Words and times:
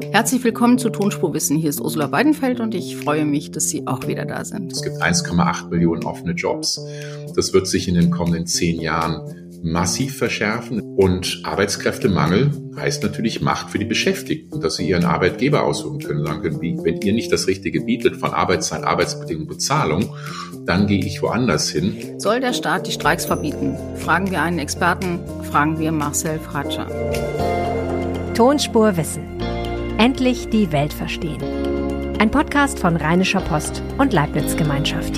Herzlich 0.00 0.44
willkommen 0.44 0.78
zu 0.78 0.90
Tonspurwissen. 0.90 1.56
Hier 1.56 1.70
ist 1.70 1.80
Ursula 1.80 2.10
Weidenfeld 2.12 2.60
und 2.60 2.74
ich 2.74 2.96
freue 2.96 3.24
mich, 3.24 3.50
dass 3.50 3.68
Sie 3.68 3.86
auch 3.86 4.06
wieder 4.06 4.24
da 4.24 4.44
sind. 4.44 4.72
Es 4.72 4.82
gibt 4.82 4.96
1,8 5.02 5.68
Millionen 5.68 6.04
offene 6.04 6.32
Jobs. 6.32 6.80
Das 7.34 7.52
wird 7.52 7.66
sich 7.66 7.88
in 7.88 7.94
den 7.94 8.10
kommenden 8.10 8.46
zehn 8.46 8.80
Jahren 8.80 9.46
massiv 9.62 10.16
verschärfen. 10.16 10.80
Und 10.96 11.40
Arbeitskräftemangel 11.44 12.50
heißt 12.76 13.02
natürlich 13.02 13.40
Macht 13.40 13.70
für 13.70 13.78
die 13.78 13.84
Beschäftigten, 13.84 14.60
dass 14.60 14.76
sie 14.76 14.88
ihren 14.88 15.04
Arbeitgeber 15.04 15.64
aussuchen 15.64 16.00
können, 16.00 16.24
sagen 16.24 16.42
können, 16.42 16.60
wie, 16.60 16.78
wenn 16.82 17.00
ihr 17.00 17.12
nicht 17.12 17.32
das 17.32 17.46
Richtige 17.46 17.82
bietet 17.82 18.16
von 18.16 18.32
Arbeitszeit, 18.32 18.84
Arbeitsbedingungen, 18.84 19.48
Bezahlung, 19.48 20.14
dann 20.64 20.86
gehe 20.86 21.04
ich 21.04 21.22
woanders 21.22 21.70
hin. 21.70 22.18
Soll 22.18 22.40
der 22.40 22.52
Staat 22.52 22.86
die 22.86 22.92
Streiks 22.92 23.26
verbieten? 23.26 23.76
Fragen 23.96 24.30
wir 24.30 24.42
einen 24.42 24.58
Experten, 24.58 25.20
fragen 25.42 25.78
wir 25.78 25.92
Marcel 25.92 26.38
Fratscher. 26.38 26.86
Tonspur 28.34 28.96
Wissen. 28.96 29.35
Endlich 29.98 30.50
die 30.50 30.72
Welt 30.72 30.92
verstehen. 30.92 31.40
Ein 32.18 32.30
Podcast 32.30 32.78
von 32.78 32.96
Rheinischer 32.96 33.40
Post 33.40 33.82
und 33.96 34.12
Leibniz 34.12 34.54
Gemeinschaft. 34.54 35.16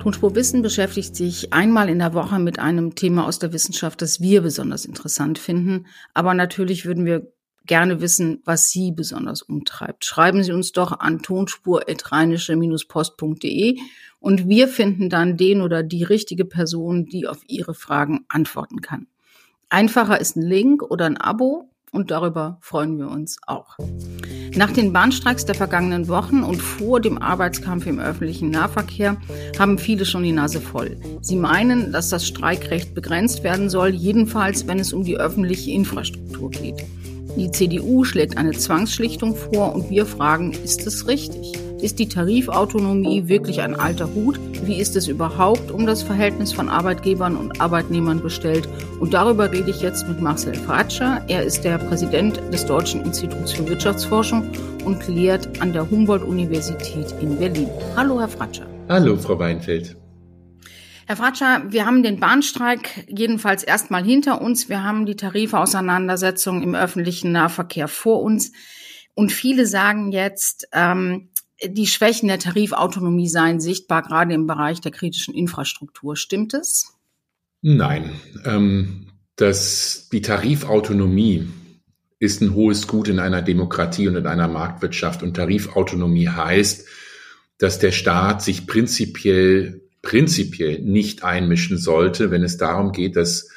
Tonspur 0.00 0.34
Wissen 0.34 0.62
beschäftigt 0.62 1.14
sich 1.14 1.52
einmal 1.52 1.88
in 1.88 2.00
der 2.00 2.14
Woche 2.14 2.40
mit 2.40 2.58
einem 2.58 2.96
Thema 2.96 3.28
aus 3.28 3.38
der 3.38 3.52
Wissenschaft, 3.52 4.02
das 4.02 4.20
wir 4.20 4.42
besonders 4.42 4.86
interessant 4.86 5.38
finden. 5.38 5.86
Aber 6.12 6.34
natürlich 6.34 6.84
würden 6.84 7.06
wir 7.06 7.32
gerne 7.66 8.00
wissen, 8.00 8.40
was 8.44 8.70
Sie 8.70 8.92
besonders 8.92 9.42
umtreibt. 9.42 10.04
Schreiben 10.04 10.42
Sie 10.42 10.52
uns 10.52 10.72
doch 10.72 10.98
an 10.98 11.22
tonspur.rheinische-post.de 11.22 13.78
und 14.20 14.48
wir 14.48 14.68
finden 14.68 15.08
dann 15.08 15.36
den 15.36 15.60
oder 15.60 15.82
die 15.82 16.04
richtige 16.04 16.44
Person, 16.44 17.06
die 17.06 17.26
auf 17.26 17.40
Ihre 17.46 17.74
Fragen 17.74 18.24
antworten 18.28 18.80
kann. 18.80 19.06
Einfacher 19.68 20.20
ist 20.20 20.36
ein 20.36 20.42
Link 20.42 20.82
oder 20.82 21.06
ein 21.06 21.16
Abo 21.16 21.72
und 21.92 22.10
darüber 22.10 22.58
freuen 22.60 22.98
wir 22.98 23.08
uns 23.08 23.36
auch. 23.46 23.76
Nach 24.54 24.70
den 24.70 24.92
Bahnstreiks 24.92 25.44
der 25.44 25.54
vergangenen 25.54 26.08
Wochen 26.08 26.42
und 26.42 26.62
vor 26.62 27.00
dem 27.00 27.20
Arbeitskampf 27.20 27.86
im 27.86 28.00
öffentlichen 28.00 28.50
Nahverkehr 28.50 29.16
haben 29.58 29.78
viele 29.78 30.04
schon 30.04 30.22
die 30.22 30.32
Nase 30.32 30.60
voll. 30.60 30.96
Sie 31.20 31.36
meinen, 31.36 31.92
dass 31.92 32.08
das 32.08 32.26
Streikrecht 32.26 32.94
begrenzt 32.94 33.44
werden 33.44 33.70
soll, 33.70 33.90
jedenfalls 33.90 34.66
wenn 34.66 34.78
es 34.78 34.92
um 34.92 35.04
die 35.04 35.16
öffentliche 35.16 35.70
Infrastruktur 35.70 36.50
geht. 36.50 36.84
Die 37.36 37.50
CDU 37.50 38.04
schlägt 38.04 38.36
eine 38.36 38.52
Zwangsschlichtung 38.52 39.34
vor 39.34 39.74
und 39.74 39.88
wir 39.88 40.04
fragen, 40.04 40.52
ist 40.64 40.86
es 40.86 41.08
richtig? 41.08 41.52
Ist 41.80 41.98
die 41.98 42.08
Tarifautonomie 42.08 43.26
wirklich 43.26 43.62
ein 43.62 43.74
alter 43.74 44.14
Hut? 44.14 44.38
Wie 44.64 44.76
ist 44.76 44.94
es 44.96 45.08
überhaupt 45.08 45.70
um 45.70 45.86
das 45.86 46.02
Verhältnis 46.02 46.52
von 46.52 46.68
Arbeitgebern 46.68 47.36
und 47.36 47.60
Arbeitnehmern 47.60 48.20
bestellt? 48.20 48.68
Und 49.00 49.14
darüber 49.14 49.50
rede 49.50 49.70
ich 49.70 49.80
jetzt 49.80 50.06
mit 50.06 50.20
Marcel 50.20 50.54
Fratscher. 50.54 51.24
Er 51.26 51.42
ist 51.42 51.64
der 51.64 51.78
Präsident 51.78 52.40
des 52.52 52.66
Deutschen 52.66 53.00
Instituts 53.00 53.52
für 53.52 53.66
Wirtschaftsforschung 53.66 54.44
und 54.84 55.08
lehrt 55.08 55.60
an 55.60 55.72
der 55.72 55.90
Humboldt-Universität 55.90 57.14
in 57.20 57.38
Berlin. 57.38 57.68
Hallo, 57.96 58.20
Herr 58.20 58.28
Fratscher. 58.28 58.66
Hallo, 58.88 59.16
Frau 59.16 59.38
Weinfeld. 59.38 59.96
Herr 61.12 61.18
Fratscher, 61.18 61.64
wir 61.68 61.84
haben 61.84 62.02
den 62.02 62.20
Bahnstreik 62.20 63.06
jedenfalls 63.06 63.62
erstmal 63.64 64.02
hinter 64.02 64.40
uns. 64.40 64.70
Wir 64.70 64.82
haben 64.82 65.04
die 65.04 65.14
Tarifauseinandersetzung 65.14 66.62
im 66.62 66.74
öffentlichen 66.74 67.32
Nahverkehr 67.32 67.86
vor 67.86 68.22
uns. 68.22 68.52
Und 69.12 69.30
viele 69.30 69.66
sagen 69.66 70.10
jetzt, 70.10 70.68
ähm, 70.72 71.28
die 71.62 71.86
Schwächen 71.86 72.28
der 72.28 72.38
Tarifautonomie 72.38 73.28
seien 73.28 73.60
sichtbar, 73.60 74.00
gerade 74.00 74.32
im 74.32 74.46
Bereich 74.46 74.80
der 74.80 74.90
kritischen 74.90 75.34
Infrastruktur. 75.34 76.16
Stimmt 76.16 76.54
es? 76.54 76.94
Nein. 77.60 78.12
Ähm, 78.46 79.08
das, 79.36 80.08
die 80.10 80.22
Tarifautonomie 80.22 81.46
ist 82.20 82.40
ein 82.40 82.54
hohes 82.54 82.86
Gut 82.86 83.08
in 83.08 83.18
einer 83.18 83.42
Demokratie 83.42 84.08
und 84.08 84.16
in 84.16 84.26
einer 84.26 84.48
Marktwirtschaft. 84.48 85.22
Und 85.22 85.34
Tarifautonomie 85.34 86.30
heißt, 86.30 86.88
dass 87.58 87.78
der 87.78 87.92
Staat 87.92 88.42
sich 88.42 88.66
prinzipiell, 88.66 89.82
prinzipiell 90.02 90.80
nicht 90.80 91.22
einmischen 91.22 91.78
sollte, 91.78 92.30
wenn 92.30 92.42
es 92.42 92.56
darum 92.56 92.92
geht, 92.92 93.16
dass 93.16 93.48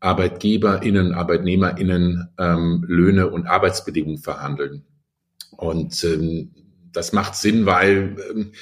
ArbeitgeberInnen, 0.00 1.14
ArbeitnehmerInnen 1.14 2.28
ähm, 2.38 2.84
Löhne 2.86 3.30
und 3.30 3.46
Arbeitsbedingungen 3.46 4.18
verhandeln. 4.18 4.84
Und 5.56 6.04
ähm, 6.04 6.50
das 6.92 7.12
macht 7.12 7.34
Sinn, 7.34 7.66
weil 7.66 8.16
ähm, 8.30 8.52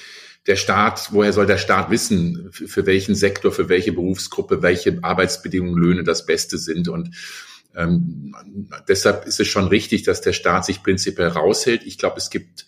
der 0.47 0.57
Staat, 0.57 1.09
woher 1.13 1.33
soll 1.33 1.47
der 1.47 1.59
Staat 1.59 1.91
wissen, 1.91 2.51
für, 2.53 2.69
für, 2.69 2.87
welchen 2.87 3.15
Sektor, 3.15 3.51
für 3.51 3.69
welche 3.69 3.93
Berufsgruppe, 3.93 4.63
welche 4.63 4.99
Arbeitsbedingungen, 5.03 5.77
Löhne 5.77 6.05
das 6.05 6.27
Beste 6.27 6.59
sind? 6.59 6.89
Und 6.89 7.11
ähm, 7.75 8.35
deshalb 8.87 9.27
ist 9.27 9.41
es 9.41 9.49
schon 9.49 9.67
richtig, 9.67 10.05
dass 10.05 10.21
der 10.21 10.35
Staat 10.35 10.67
sich 10.67 10.83
prinzipiell 10.83 11.29
raushält. 11.29 11.85
Ich 11.85 11.99
glaube, 11.99 12.19
es 12.19 12.31
gibt, 12.31 12.67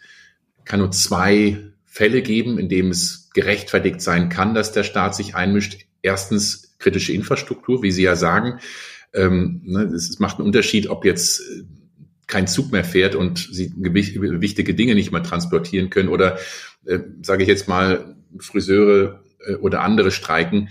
kann 0.65 0.81
nur 0.81 0.91
zwei 0.91 1.72
Fälle 1.96 2.20
geben, 2.20 2.58
in 2.58 2.68
dem 2.68 2.90
es 2.90 3.30
gerechtfertigt 3.32 4.02
sein 4.02 4.28
kann, 4.28 4.52
dass 4.52 4.70
der 4.70 4.84
Staat 4.84 5.14
sich 5.14 5.34
einmischt. 5.34 5.78
Erstens 6.02 6.76
kritische 6.78 7.14
Infrastruktur, 7.14 7.82
wie 7.82 7.90
Sie 7.90 8.02
ja 8.02 8.16
sagen. 8.16 8.60
Ähm, 9.14 9.62
ne, 9.64 9.84
es 9.84 10.18
macht 10.18 10.36
einen 10.36 10.46
Unterschied, 10.46 10.90
ob 10.90 11.06
jetzt 11.06 11.40
kein 12.26 12.46
Zug 12.46 12.70
mehr 12.70 12.84
fährt 12.84 13.14
und 13.14 13.48
sie 13.50 13.72
wichtige 13.76 14.74
Dinge 14.74 14.94
nicht 14.94 15.10
mehr 15.10 15.22
transportieren 15.22 15.88
können 15.88 16.10
oder 16.10 16.38
äh, 16.84 16.98
sage 17.22 17.44
ich 17.44 17.48
jetzt 17.48 17.66
mal 17.66 18.16
Friseure 18.40 19.22
äh, 19.46 19.54
oder 19.54 19.80
andere 19.80 20.10
streiken. 20.10 20.68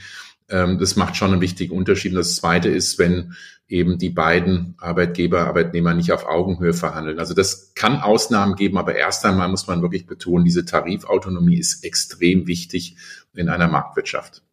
Ähm, 0.48 0.78
das 0.78 0.96
macht 0.96 1.16
schon 1.16 1.32
einen 1.32 1.42
wichtigen 1.42 1.76
Unterschied. 1.76 2.12
Und 2.12 2.18
das 2.18 2.36
Zweite 2.36 2.70
ist, 2.70 3.00
wenn 3.00 3.34
eben 3.68 3.98
die 3.98 4.10
beiden 4.10 4.76
Arbeitgeber, 4.78 5.48
Arbeitnehmer 5.48 5.94
nicht 5.94 6.12
auf 6.12 6.26
Augenhöhe 6.26 6.74
verhandeln. 6.74 7.20
Also 7.20 7.34
das 7.34 7.74
kann 7.74 8.02
Ausnahmen 8.02 8.56
geben, 8.56 8.78
aber 8.78 8.96
erst 8.96 9.26
einmal 9.26 9.50
muss 9.50 9.68
man 9.68 9.82
wirklich 9.82 10.06
betonen, 10.06 10.46
diese 10.46 10.66
Tarifautonomie 10.66 11.58
ist 11.58 11.84
extrem 11.84 12.48
wichtig 12.48 12.98
in 13.34 13.50
einer 13.50 13.68
Marktwirtschaft. 13.68 14.44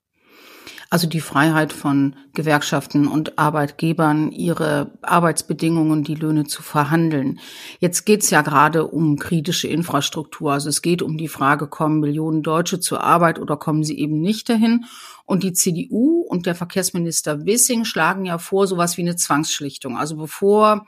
Also 0.92 1.06
die 1.06 1.22
Freiheit 1.22 1.72
von 1.72 2.16
Gewerkschaften 2.34 3.08
und 3.08 3.38
Arbeitgebern, 3.38 4.30
ihre 4.30 4.90
Arbeitsbedingungen, 5.00 6.04
die 6.04 6.14
Löhne 6.14 6.44
zu 6.44 6.62
verhandeln. 6.62 7.40
Jetzt 7.78 8.04
geht 8.04 8.22
es 8.22 8.28
ja 8.28 8.42
gerade 8.42 8.86
um 8.86 9.18
kritische 9.18 9.68
Infrastruktur. 9.68 10.52
Also 10.52 10.68
es 10.68 10.82
geht 10.82 11.00
um 11.00 11.16
die 11.16 11.28
Frage, 11.28 11.66
kommen 11.66 12.00
Millionen 12.00 12.42
Deutsche 12.42 12.78
zur 12.78 13.02
Arbeit 13.02 13.38
oder 13.38 13.56
kommen 13.56 13.84
sie 13.84 13.98
eben 13.98 14.20
nicht 14.20 14.50
dahin? 14.50 14.84
Und 15.32 15.44
die 15.44 15.54
CDU 15.54 16.26
und 16.28 16.44
der 16.44 16.54
Verkehrsminister 16.54 17.46
Wissing 17.46 17.86
schlagen 17.86 18.26
ja 18.26 18.36
vor, 18.36 18.66
sowas 18.66 18.98
wie 18.98 19.00
eine 19.00 19.16
Zwangsschlichtung. 19.16 19.96
Also 19.96 20.14
bevor 20.14 20.84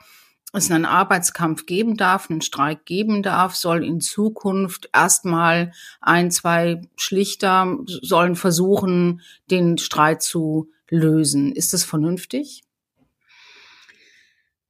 es 0.53 0.69
einen 0.69 0.85
Arbeitskampf 0.85 1.65
geben 1.65 1.97
darf, 1.97 2.29
einen 2.29 2.41
Streik 2.41 2.85
geben 2.85 3.23
darf, 3.23 3.55
soll 3.55 3.83
in 3.83 4.01
Zukunft 4.01 4.87
erstmal 4.93 5.71
ein, 5.99 6.29
zwei 6.29 6.83
Schlichter 6.95 7.79
sollen 7.87 8.35
versuchen, 8.35 9.21
den 9.49 9.79
Streit 9.79 10.21
zu 10.21 10.69
lösen. 10.91 11.51
Ist 11.51 11.73
das 11.73 11.83
vernünftig? 11.83 12.61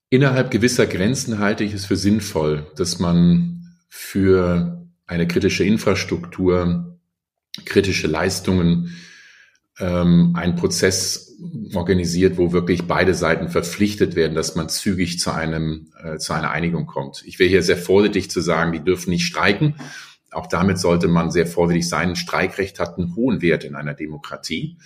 Innerhalb 0.09 0.51
gewisser 0.51 0.85
Grenzen 0.87 1.39
halte 1.39 1.65
ich 1.65 1.73
es 1.73 1.85
für 1.85 1.97
sinnvoll, 1.97 2.65
dass 2.77 2.99
man 2.99 3.75
für 3.89 4.87
eine 5.05 5.27
kritische 5.27 5.65
Infrastruktur, 5.65 6.97
kritische 7.65 8.07
Leistungen 8.07 8.95
ähm, 9.79 10.31
einen 10.35 10.55
Prozess 10.55 11.37
organisiert, 11.73 12.37
wo 12.37 12.51
wirklich 12.51 12.87
beide 12.87 13.13
Seiten 13.13 13.49
verpflichtet 13.49 14.15
werden, 14.15 14.35
dass 14.35 14.55
man 14.55 14.69
zügig 14.69 15.19
zu 15.19 15.31
einem 15.31 15.91
äh, 16.01 16.17
zu 16.17 16.33
einer 16.33 16.51
Einigung 16.51 16.85
kommt. 16.85 17.23
Ich 17.25 17.39
wäre 17.39 17.49
hier 17.49 17.63
sehr 17.63 17.77
vorsichtig 17.77 18.31
zu 18.31 18.41
sagen, 18.41 18.71
die 18.71 18.83
dürfen 18.83 19.09
nicht 19.09 19.25
streiken. 19.25 19.75
Auch 20.31 20.47
damit 20.47 20.79
sollte 20.79 21.07
man 21.07 21.31
sehr 21.31 21.47
vorsichtig 21.47 21.87
sein. 21.87 22.15
Streikrecht 22.15 22.79
hat 22.79 22.97
einen 22.97 23.15
hohen 23.15 23.41
Wert 23.41 23.63
in 23.63 23.75
einer 23.75 23.93
Demokratie 23.93 24.77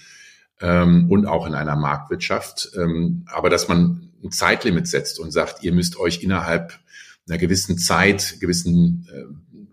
ähm, 0.62 1.10
und 1.10 1.26
auch 1.26 1.46
in 1.46 1.54
einer 1.54 1.76
Marktwirtschaft. 1.76 2.72
Ähm, 2.78 3.26
aber 3.28 3.50
dass 3.50 3.68
man 3.68 4.10
ein 4.24 4.32
Zeitlimit 4.32 4.88
setzt 4.88 5.20
und 5.20 5.32
sagt, 5.32 5.64
ihr 5.64 5.72
müsst 5.72 5.98
euch 5.98 6.24
innerhalb 6.24 6.74
einer 7.28 7.38
gewissen 7.38 7.78
Zeit, 7.78 8.38
gewissen 8.40 9.08
äh, 9.12 9.24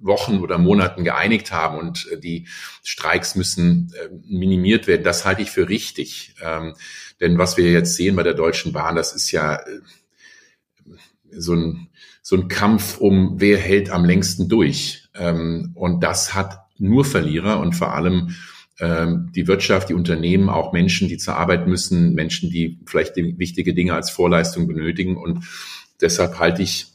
Wochen 0.01 0.39
oder 0.39 0.59
Monaten 0.59 1.05
geeinigt 1.05 1.53
haben 1.53 1.79
und 1.79 2.09
äh, 2.13 2.19
die 2.19 2.47
Streiks 2.83 3.35
müssen 3.35 3.93
äh, 3.95 4.09
minimiert 4.27 4.87
werden. 4.87 5.05
Das 5.05 5.25
halte 5.25 5.43
ich 5.43 5.51
für 5.51 5.69
richtig. 5.69 6.35
Ähm, 6.43 6.75
denn 7.21 7.39
was 7.39 7.57
wir 7.57 7.71
jetzt 7.71 7.95
sehen 7.95 8.17
bei 8.17 8.23
der 8.23 8.35
Deutschen 8.35 8.73
Bahn, 8.73 8.97
das 8.97 9.15
ist 9.15 9.31
ja 9.31 9.57
äh, 9.57 9.81
so 11.31 11.55
ein, 11.55 11.89
so 12.23 12.37
ein 12.37 12.49
Kampf 12.49 12.99
um, 12.99 13.41
wer 13.41 13.59
hält 13.59 13.91
am 13.91 14.05
längsten 14.05 14.49
durch. 14.49 15.09
Ähm, 15.15 15.73
und 15.75 16.03
das 16.03 16.35
hat 16.35 16.67
nur 16.79 17.05
Verlierer 17.05 17.61
und 17.61 17.73
vor 17.73 17.95
allem 17.95 18.35
ähm, 18.79 19.31
die 19.35 19.47
Wirtschaft, 19.47 19.89
die 19.89 19.95
Unternehmen, 19.95 20.49
auch 20.49 20.73
Menschen, 20.73 21.09
die 21.09 21.17
zur 21.17 21.37
Arbeit 21.37 21.67
müssen, 21.67 22.15
Menschen, 22.15 22.51
die 22.51 22.79
vielleicht 22.87 23.17
wichtige 23.17 23.75
Dinge 23.75 23.95
als 23.95 24.11
Vorleistung 24.11 24.67
benötigen. 24.67 25.17
Und 25.17 25.45
deshalb 26.01 26.39
halte 26.39 26.63
ich 26.63 26.89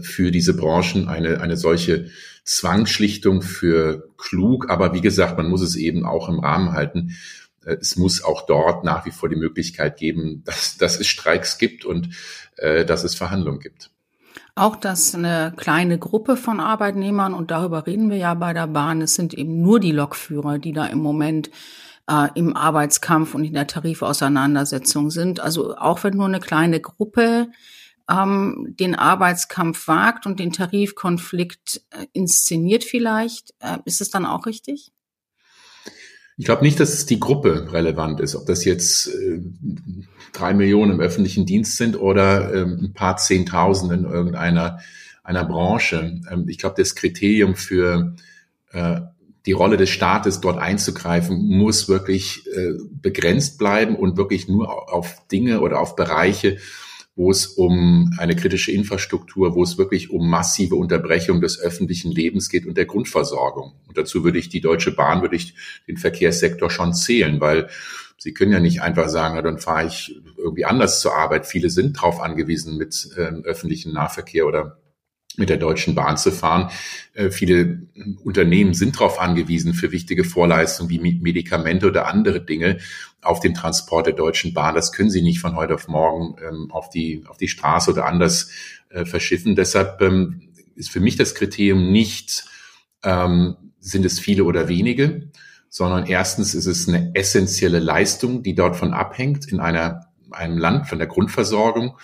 für 0.00 0.30
diese 0.30 0.56
Branchen 0.56 1.08
eine, 1.08 1.40
eine 1.40 1.56
solche 1.56 2.10
Zwangsschlichtung 2.46 3.42
für 3.42 4.08
klug. 4.16 4.70
Aber 4.70 4.94
wie 4.94 5.00
gesagt, 5.00 5.36
man 5.36 5.48
muss 5.48 5.60
es 5.60 5.76
eben 5.76 6.06
auch 6.06 6.28
im 6.28 6.38
Rahmen 6.38 6.72
halten. 6.72 7.16
äh, 7.64 7.76
es 7.80 7.96
muss 7.96 8.24
auch 8.24 8.46
dort 8.46 8.84
nach 8.84 9.04
wie 9.04 9.10
vor 9.10 9.28
die 9.28 9.36
Möglichkeit 9.36 9.98
geben, 9.98 10.42
dass, 10.46 10.78
dass 10.78 10.98
es 10.98 11.06
Streiks 11.06 11.58
gibt 11.58 11.84
und 11.84 12.10
äh, 12.56 12.86
dass 12.86 13.04
es 13.04 13.14
Verhandlungen 13.14 13.60
gibt. 13.60 13.90
Auch 14.54 14.76
dass 14.76 15.14
eine 15.14 15.52
kleine 15.54 15.98
Gruppe 15.98 16.36
von 16.36 16.60
Arbeitnehmern, 16.60 17.34
und 17.34 17.50
darüber 17.50 17.86
reden 17.86 18.08
wir 18.08 18.16
ja 18.16 18.32
bei 18.32 18.54
der 18.54 18.66
Bahn, 18.68 19.02
es 19.02 19.14
sind 19.14 19.34
eben 19.34 19.60
nur 19.60 19.80
die 19.80 19.92
Lokführer, 19.92 20.58
die 20.58 20.72
da 20.72 20.86
im 20.86 20.98
Moment 21.00 21.50
äh, 22.08 22.28
im 22.34 22.56
Arbeitskampf 22.56 23.34
und 23.34 23.44
in 23.44 23.52
der 23.52 23.66
Tarifauseinandersetzung 23.66 25.10
sind. 25.10 25.40
Also 25.40 25.76
auch 25.76 26.04
wenn 26.04 26.14
nur 26.14 26.26
eine 26.26 26.40
kleine 26.40 26.80
Gruppe 26.80 27.48
ähm, 28.10 28.74
den 28.78 28.94
Arbeitskampf 28.94 29.88
wagt 29.88 30.26
und 30.26 30.40
den 30.40 30.52
Tarifkonflikt 30.52 31.82
äh, 31.90 32.06
inszeniert 32.12 32.84
vielleicht, 32.84 33.54
äh, 33.60 33.78
ist 33.84 34.00
es 34.00 34.10
dann 34.10 34.26
auch 34.26 34.46
richtig? 34.46 34.92
Ich 36.38 36.44
glaube 36.44 36.62
nicht, 36.62 36.78
dass 36.78 36.92
es 36.92 37.06
die 37.06 37.18
Gruppe 37.18 37.72
relevant 37.72 38.20
ist, 38.20 38.36
ob 38.36 38.46
das 38.46 38.64
jetzt 38.64 39.08
äh, 39.08 39.40
drei 40.32 40.52
Millionen 40.52 40.92
im 40.92 41.00
öffentlichen 41.00 41.46
Dienst 41.46 41.78
sind 41.78 41.98
oder 41.98 42.54
ähm, 42.54 42.78
ein 42.82 42.92
paar 42.92 43.16
Zehntausend 43.16 43.92
in 43.92 44.04
irgendeiner 44.04 44.80
einer 45.26 45.44
Branche. 45.44 46.20
Ähm, 46.30 46.48
ich 46.48 46.58
glaube, 46.58 46.76
das 46.78 46.94
Kriterium 46.94 47.56
für 47.56 48.14
äh, 48.72 49.00
die 49.44 49.52
Rolle 49.52 49.76
des 49.76 49.90
Staates 49.90 50.40
dort 50.40 50.58
einzugreifen, 50.58 51.36
muss 51.36 51.88
wirklich 51.88 52.46
äh, 52.48 52.72
begrenzt 52.90 53.58
bleiben 53.58 53.96
und 53.96 54.16
wirklich 54.16 54.48
nur 54.48 54.92
auf 54.92 55.26
Dinge 55.28 55.60
oder 55.60 55.80
auf 55.80 55.94
Bereiche, 55.96 56.58
wo 57.16 57.30
es 57.30 57.46
um 57.46 58.14
eine 58.18 58.36
kritische 58.36 58.72
Infrastruktur, 58.72 59.54
wo 59.54 59.62
es 59.62 59.78
wirklich 59.78 60.10
um 60.10 60.28
massive 60.28 60.76
Unterbrechung 60.76 61.40
des 61.40 61.58
öffentlichen 61.58 62.12
Lebens 62.12 62.50
geht 62.50 62.66
und 62.66 62.76
der 62.76 62.84
Grundversorgung. 62.84 63.72
Und 63.88 63.96
dazu 63.96 64.22
würde 64.22 64.38
ich 64.38 64.50
die 64.50 64.60
Deutsche 64.60 64.92
Bahn, 64.92 65.22
würde 65.22 65.36
ich 65.36 65.54
den 65.88 65.96
Verkehrssektor 65.96 66.70
schon 66.70 66.92
zählen, 66.92 67.40
weil 67.40 67.68
Sie 68.18 68.32
können 68.32 68.52
ja 68.52 68.60
nicht 68.60 68.80
einfach 68.80 69.08
sagen, 69.08 69.42
dann 69.44 69.58
fahre 69.58 69.86
ich 69.86 70.20
irgendwie 70.38 70.64
anders 70.64 71.00
zur 71.00 71.14
Arbeit. 71.14 71.46
Viele 71.46 71.68
sind 71.68 71.98
darauf 71.98 72.20
angewiesen, 72.20 72.78
mit 72.78 73.10
äh, 73.16 73.42
öffentlichen 73.44 73.92
Nahverkehr 73.92 74.46
oder 74.46 74.78
mit 75.36 75.48
der 75.48 75.56
Deutschen 75.56 75.94
Bahn 75.94 76.16
zu 76.16 76.32
fahren. 76.32 76.70
Äh, 77.14 77.30
viele 77.30 77.82
Unternehmen 78.24 78.74
sind 78.74 78.96
darauf 78.96 79.20
angewiesen, 79.20 79.74
für 79.74 79.92
wichtige 79.92 80.24
Vorleistungen 80.24 80.90
wie 80.90 80.98
Medikamente 80.98 81.86
oder 81.86 82.06
andere 82.06 82.40
Dinge 82.40 82.78
auf 83.22 83.40
den 83.40 83.54
Transport 83.54 84.06
der 84.06 84.14
Deutschen 84.14 84.54
Bahn. 84.54 84.74
Das 84.74 84.92
können 84.92 85.10
sie 85.10 85.22
nicht 85.22 85.40
von 85.40 85.56
heute 85.56 85.74
auf 85.74 85.88
morgen 85.88 86.36
ähm, 86.46 86.70
auf, 86.70 86.90
die, 86.90 87.24
auf 87.26 87.36
die 87.36 87.48
Straße 87.48 87.90
oder 87.90 88.06
anders 88.06 88.50
äh, 88.90 89.04
verschiffen. 89.04 89.56
Deshalb 89.56 90.00
ähm, 90.00 90.48
ist 90.74 90.90
für 90.90 91.00
mich 91.00 91.16
das 91.16 91.34
Kriterium 91.34 91.90
nicht, 91.90 92.44
ähm, 93.02 93.56
sind 93.80 94.04
es 94.04 94.20
viele 94.20 94.44
oder 94.44 94.68
wenige, 94.68 95.30
sondern 95.68 96.06
erstens 96.06 96.54
ist 96.54 96.66
es 96.66 96.88
eine 96.88 97.14
essentielle 97.14 97.80
Leistung, 97.80 98.42
die 98.42 98.54
dort 98.54 98.76
von 98.76 98.92
abhängt 98.92 99.46
in 99.50 99.60
einer, 99.60 100.06
einem 100.30 100.58
Land, 100.58 100.88
von 100.88 100.98
der 100.98 101.06
Grundversorgung. 101.06 101.96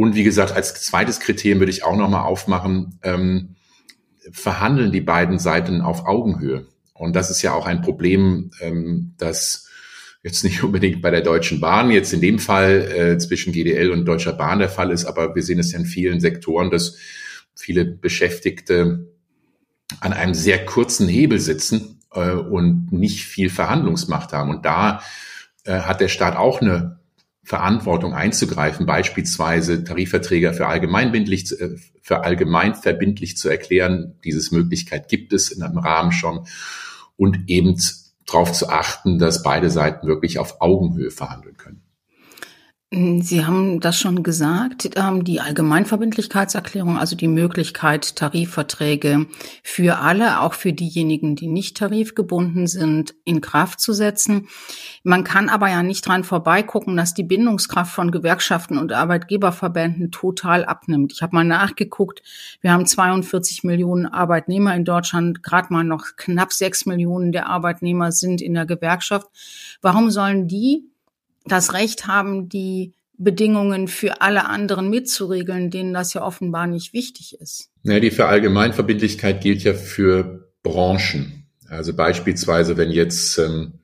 Und 0.00 0.14
wie 0.14 0.24
gesagt, 0.24 0.52
als 0.52 0.72
zweites 0.80 1.20
Kriterium 1.20 1.60
würde 1.60 1.72
ich 1.72 1.84
auch 1.84 1.94
nochmal 1.94 2.22
aufmachen, 2.22 2.98
ähm, 3.02 3.56
verhandeln 4.32 4.92
die 4.92 5.02
beiden 5.02 5.38
Seiten 5.38 5.82
auf 5.82 6.06
Augenhöhe. 6.06 6.66
Und 6.94 7.14
das 7.14 7.28
ist 7.28 7.42
ja 7.42 7.52
auch 7.52 7.66
ein 7.66 7.82
Problem, 7.82 8.50
ähm, 8.62 9.12
das 9.18 9.68
jetzt 10.22 10.42
nicht 10.42 10.62
unbedingt 10.64 11.02
bei 11.02 11.10
der 11.10 11.20
Deutschen 11.20 11.60
Bahn 11.60 11.90
jetzt 11.90 12.14
in 12.14 12.22
dem 12.22 12.38
Fall 12.38 12.80
äh, 12.80 13.18
zwischen 13.18 13.52
GDL 13.52 13.90
und 13.90 14.06
Deutscher 14.06 14.32
Bahn 14.32 14.60
der 14.60 14.70
Fall 14.70 14.90
ist, 14.90 15.04
aber 15.04 15.34
wir 15.34 15.42
sehen 15.42 15.58
es 15.58 15.72
ja 15.72 15.78
in 15.78 15.84
vielen 15.84 16.18
Sektoren, 16.20 16.70
dass 16.70 16.96
viele 17.54 17.84
Beschäftigte 17.84 19.06
an 20.00 20.14
einem 20.14 20.32
sehr 20.32 20.64
kurzen 20.64 21.08
Hebel 21.08 21.40
sitzen 21.40 22.00
äh, 22.14 22.30
und 22.30 22.90
nicht 22.90 23.26
viel 23.26 23.50
Verhandlungsmacht 23.50 24.32
haben. 24.32 24.48
Und 24.48 24.64
da 24.64 25.02
äh, 25.64 25.80
hat 25.80 26.00
der 26.00 26.08
Staat 26.08 26.36
auch 26.36 26.62
eine 26.62 26.99
Verantwortung 27.42 28.14
einzugreifen, 28.14 28.86
beispielsweise 28.86 29.82
Tarifverträge 29.84 30.52
für 30.52 30.66
allgemeinbindlich, 30.66 31.58
äh, 31.60 31.76
für 32.02 32.22
allgemeinverbindlich 32.24 33.36
zu 33.36 33.48
erklären. 33.48 34.14
Dieses 34.24 34.52
Möglichkeit 34.52 35.08
gibt 35.08 35.32
es 35.32 35.50
in 35.50 35.62
einem 35.62 35.78
Rahmen 35.78 36.12
schon 36.12 36.46
und 37.16 37.48
eben 37.48 37.76
darauf 38.26 38.52
zu 38.52 38.68
achten, 38.68 39.18
dass 39.18 39.42
beide 39.42 39.70
Seiten 39.70 40.06
wirklich 40.06 40.38
auf 40.38 40.60
Augenhöhe 40.60 41.10
verhandeln 41.10 41.56
können. 41.56 41.82
Sie 42.92 43.46
haben 43.46 43.78
das 43.78 43.96
schon 44.00 44.24
gesagt, 44.24 44.90
ähm, 44.96 45.22
die 45.22 45.40
Allgemeinverbindlichkeitserklärung, 45.40 46.98
also 46.98 47.14
die 47.14 47.28
Möglichkeit, 47.28 48.16
Tarifverträge 48.16 49.26
für 49.62 49.98
alle, 49.98 50.40
auch 50.40 50.54
für 50.54 50.72
diejenigen, 50.72 51.36
die 51.36 51.46
nicht 51.46 51.76
tarifgebunden 51.76 52.66
sind, 52.66 53.14
in 53.24 53.40
Kraft 53.40 53.78
zu 53.78 53.92
setzen. 53.92 54.48
Man 55.04 55.22
kann 55.22 55.48
aber 55.48 55.68
ja 55.68 55.84
nicht 55.84 56.04
dran 56.04 56.24
vorbeigucken, 56.24 56.96
dass 56.96 57.14
die 57.14 57.22
Bindungskraft 57.22 57.94
von 57.94 58.10
Gewerkschaften 58.10 58.76
und 58.76 58.92
Arbeitgeberverbänden 58.92 60.10
total 60.10 60.64
abnimmt. 60.64 61.12
Ich 61.12 61.22
habe 61.22 61.36
mal 61.36 61.44
nachgeguckt, 61.44 62.24
wir 62.60 62.72
haben 62.72 62.86
42 62.86 63.62
Millionen 63.62 64.06
Arbeitnehmer 64.06 64.74
in 64.74 64.84
Deutschland, 64.84 65.44
gerade 65.44 65.72
mal 65.72 65.84
noch 65.84 66.16
knapp 66.16 66.52
sechs 66.52 66.86
Millionen 66.86 67.30
der 67.30 67.46
Arbeitnehmer 67.46 68.10
sind 68.10 68.42
in 68.42 68.54
der 68.54 68.66
Gewerkschaft. 68.66 69.28
Warum 69.80 70.10
sollen 70.10 70.48
die 70.48 70.89
das 71.44 71.74
Recht 71.74 72.06
haben, 72.06 72.48
die 72.48 72.92
Bedingungen 73.16 73.86
für 73.86 74.22
alle 74.22 74.46
anderen 74.46 74.88
mitzuregeln, 74.88 75.70
denen 75.70 75.92
das 75.92 76.14
ja 76.14 76.22
offenbar 76.22 76.66
nicht 76.66 76.94
wichtig 76.94 77.36
ist. 77.38 77.70
Naja, 77.82 78.00
die 78.00 78.10
Verallgemeinverbindlichkeit 78.10 79.42
gilt 79.42 79.62
ja 79.62 79.74
für 79.74 80.48
Branchen. 80.62 81.46
Also 81.68 81.94
beispielsweise, 81.94 82.76
wenn 82.76 82.90
jetzt 82.90 83.38
ähm, 83.38 83.74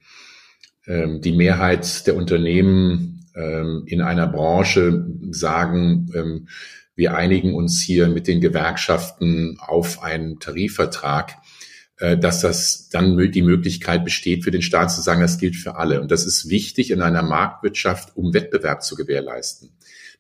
ähm, 0.87 1.21
die 1.21 1.33
Mehrheit 1.33 2.07
der 2.07 2.17
Unternehmen 2.17 3.27
ähm, 3.35 3.85
in 3.87 4.01
einer 4.01 4.27
Branche 4.27 5.07
sagen, 5.31 6.11
ähm, 6.15 6.49
wir 6.95 7.15
einigen 7.15 7.55
uns 7.55 7.83
hier 7.83 8.09
mit 8.09 8.27
den 8.27 8.41
Gewerkschaften 8.41 9.59
auf 9.61 10.03
einen 10.03 10.41
Tarifvertrag, 10.41 11.37
dass 11.99 12.43
das 12.43 12.89
dann 12.91 13.17
die 13.33 13.43
Möglichkeit 13.43 14.05
besteht, 14.05 14.45
für 14.45 14.51
den 14.51 14.63
Staat 14.63 14.93
zu 14.93 15.01
sagen, 15.01 15.23
das 15.23 15.39
gilt 15.39 15.57
für 15.57 15.77
alle. 15.77 16.03
Und 16.03 16.11
das 16.11 16.27
ist 16.27 16.51
wichtig 16.51 16.91
in 16.91 17.01
einer 17.01 17.23
Marktwirtschaft, 17.23 18.17
um 18.17 18.35
Wettbewerb 18.35 18.83
zu 18.83 18.97
gewährleisten. 18.97 19.71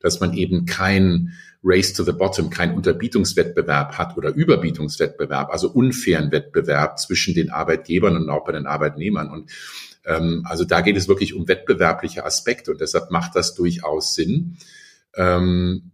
Dass 0.01 0.21
man 0.21 0.33
eben 0.33 0.65
kein 0.65 1.35
Race 1.63 1.93
to 1.93 2.05
the 2.05 2.13
Bottom, 2.13 2.49
kein 2.49 2.75
Unterbietungswettbewerb 2.75 3.99
hat 3.99 4.17
oder 4.17 4.33
Überbietungswettbewerb, 4.33 5.51
also 5.51 5.71
unfairen 5.71 6.31
Wettbewerb 6.31 6.99
zwischen 6.99 7.35
den 7.35 7.51
Arbeitgebern 7.51 8.17
und 8.17 8.31
auch 8.31 8.45
bei 8.45 8.53
den 8.53 8.67
Arbeitnehmern. 8.67 9.31
Und 9.31 9.51
ähm, 10.05 10.43
also 10.45 10.65
da 10.65 10.81
geht 10.81 10.97
es 10.97 11.09
wirklich 11.09 11.35
um 11.35 11.49
wettbewerbliche 11.49 12.25
Aspekte 12.25 12.71
und 12.71 12.81
deshalb 12.81 13.11
macht 13.11 13.35
das 13.35 13.55
durchaus 13.55 14.15
Sinn. 14.15 14.59
Ähm, 15.15 15.91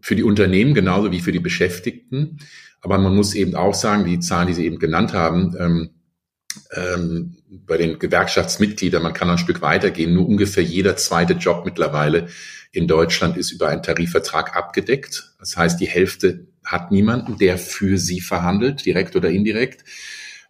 für 0.00 0.16
die 0.16 0.24
Unternehmen 0.24 0.74
genauso 0.74 1.12
wie 1.12 1.20
für 1.20 1.32
die 1.32 1.40
Beschäftigten. 1.40 2.38
Aber 2.86 2.98
man 2.98 3.16
muss 3.16 3.34
eben 3.34 3.56
auch 3.56 3.74
sagen, 3.74 4.04
die 4.04 4.20
Zahlen, 4.20 4.46
die 4.46 4.54
Sie 4.54 4.64
eben 4.64 4.78
genannt 4.78 5.12
haben, 5.12 5.56
ähm, 5.58 5.90
ähm, 6.72 7.36
bei 7.66 7.76
den 7.76 7.98
Gewerkschaftsmitgliedern, 7.98 9.02
man 9.02 9.12
kann 9.12 9.28
ein 9.28 9.38
Stück 9.38 9.60
weitergehen, 9.60 10.14
nur 10.14 10.28
ungefähr 10.28 10.62
jeder 10.62 10.96
zweite 10.96 11.32
Job 11.32 11.64
mittlerweile 11.64 12.28
in 12.70 12.86
Deutschland 12.86 13.36
ist 13.36 13.50
über 13.50 13.70
einen 13.70 13.82
Tarifvertrag 13.82 14.56
abgedeckt. 14.56 15.34
Das 15.40 15.56
heißt, 15.56 15.80
die 15.80 15.88
Hälfte 15.88 16.46
hat 16.64 16.92
niemanden, 16.92 17.38
der 17.38 17.58
für 17.58 17.98
sie 17.98 18.20
verhandelt, 18.20 18.86
direkt 18.86 19.16
oder 19.16 19.30
indirekt. 19.30 19.82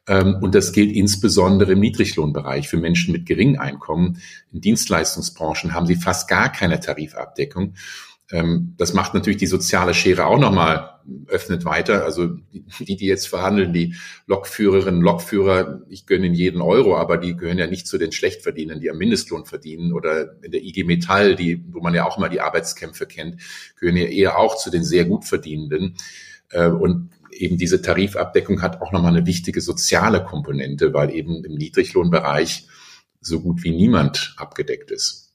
Ähm, 0.06 0.36
und 0.42 0.54
das 0.54 0.74
gilt 0.74 0.94
insbesondere 0.94 1.72
im 1.72 1.80
Niedriglohnbereich 1.80 2.68
für 2.68 2.76
Menschen 2.76 3.12
mit 3.12 3.24
geringem 3.24 3.58
Einkommen. 3.58 4.20
In 4.52 4.60
Dienstleistungsbranchen 4.60 5.72
haben 5.72 5.86
sie 5.86 5.96
fast 5.96 6.28
gar 6.28 6.52
keine 6.52 6.80
Tarifabdeckung. 6.80 7.76
Ähm, 8.32 8.74
das 8.76 8.92
macht 8.92 9.14
natürlich 9.14 9.38
die 9.38 9.46
soziale 9.46 9.94
Schere 9.94 10.26
auch 10.26 10.38
nochmal, 10.38 10.96
öffnet 11.28 11.64
weiter. 11.64 12.04
Also 12.04 12.36
die, 12.80 12.96
die 12.96 13.06
jetzt 13.06 13.28
verhandeln, 13.28 13.72
die 13.72 13.94
Lokführerinnen, 14.26 15.00
Lokführer, 15.00 15.82
ich 15.88 16.06
gönne 16.06 16.26
ihnen 16.26 16.34
jeden 16.34 16.60
Euro, 16.60 16.96
aber 16.96 17.16
die 17.16 17.36
gehören 17.36 17.58
ja 17.58 17.66
nicht 17.66 17.86
zu 17.86 17.98
den 17.98 18.12
Schlechtverdienern, 18.12 18.80
die 18.80 18.90
am 18.90 18.98
Mindestlohn 18.98 19.44
verdienen 19.44 19.92
oder 19.92 20.42
in 20.42 20.50
der 20.50 20.62
IG 20.62 20.84
Metall, 20.84 21.36
die, 21.36 21.64
wo 21.70 21.80
man 21.80 21.94
ja 21.94 22.06
auch 22.06 22.18
immer 22.18 22.28
die 22.28 22.40
Arbeitskämpfe 22.40 23.06
kennt, 23.06 23.40
gehören 23.78 23.96
ja 23.96 24.06
eher 24.06 24.38
auch 24.38 24.56
zu 24.56 24.70
den 24.70 24.82
sehr 24.82 25.04
gut 25.04 25.24
verdienenden. 25.24 25.96
Äh, 26.50 26.68
und 26.68 27.10
eben 27.30 27.56
diese 27.56 27.82
Tarifabdeckung 27.82 28.62
hat 28.62 28.80
auch 28.80 28.92
nochmal 28.92 29.16
eine 29.16 29.26
wichtige 29.26 29.60
soziale 29.60 30.24
Komponente, 30.24 30.92
weil 30.92 31.10
eben 31.10 31.44
im 31.44 31.54
Niedriglohnbereich 31.54 32.66
so 33.20 33.40
gut 33.40 33.62
wie 33.62 33.72
niemand 33.72 34.34
abgedeckt 34.36 34.90
ist. 34.90 35.25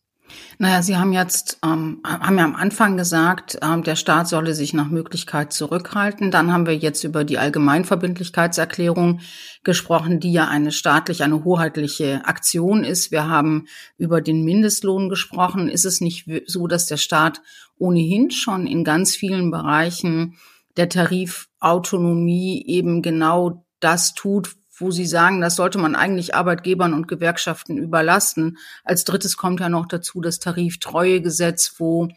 Naja, 0.58 0.82
Sie 0.82 0.98
haben 0.98 1.14
jetzt, 1.14 1.58
ähm, 1.64 2.02
haben 2.04 2.38
ja 2.38 2.46
am 2.46 2.56
Anfang 2.56 2.98
gesagt, 2.98 3.58
ähm, 3.62 3.84
der 3.84 3.96
Staat 3.96 4.28
solle 4.28 4.54
sich 4.54 4.74
nach 4.74 4.90
Möglichkeit 4.90 5.54
zurückhalten. 5.54 6.32
Dann 6.32 6.54
haben 6.54 6.68
wir 6.68 6.76
jetzt 6.76 7.04
über 7.04 7.24
die 7.24 7.38
Allgemeinverbindlichkeitserklärung 7.38 9.22
gesprochen, 9.64 10.20
die 10.20 10.32
ja 10.32 10.48
eine 10.48 10.72
staatlich, 10.72 11.24
eine 11.24 11.44
hoheitliche 11.44 12.26
Aktion 12.26 12.84
ist. 12.84 13.12
Wir 13.12 13.28
haben 13.28 13.66
über 13.98 14.22
den 14.22 14.44
Mindestlohn 14.44 15.10
gesprochen. 15.10 15.68
Ist 15.68 15.86
es 15.86 16.02
nicht 16.02 16.30
so, 16.46 16.68
dass 16.68 16.86
der 16.86 16.98
Staat 16.98 17.42
ohnehin 17.78 18.30
schon 18.32 18.68
in 18.68 18.84
ganz 18.84 19.16
vielen 19.16 19.50
Bereichen 19.50 20.38
der 20.78 20.90
Tarifautonomie 20.90 22.64
eben 22.68 23.02
genau 23.02 23.66
das 23.80 24.14
tut, 24.14 24.56
wo 24.82 24.92
Sie 24.92 25.06
sagen, 25.06 25.42
das 25.42 25.56
sollte 25.56 25.78
man 25.78 25.96
eigentlich 25.96 26.36
Arbeitgebern 26.36 26.94
und 26.94 27.08
Gewerkschaften 27.08 27.78
überlassen. 27.78 28.58
Als 28.84 29.04
drittes 29.04 29.38
kommt 29.38 29.60
ja 29.60 29.70
noch 29.70 29.86
dazu 29.86 30.22
das 30.22 30.40
Tariftreuegesetz, 30.40 31.76
wo 31.78 32.10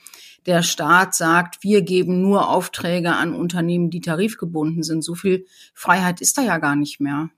der 0.47 0.63
Staat 0.63 1.15
sagt, 1.15 1.63
wir 1.63 1.83
geben 1.83 2.21
nur 2.21 2.49
Aufträge 2.49 3.13
an 3.13 3.35
Unternehmen, 3.35 3.91
die 3.91 4.01
tarifgebunden 4.01 4.83
sind. 4.83 5.03
So 5.03 5.15
viel 5.15 5.47
Freiheit 5.73 6.21
ist 6.21 6.37
da 6.37 6.43
ja 6.43 6.59
gar 6.59 6.77
nicht 6.77 7.01
mehr. 7.01 7.31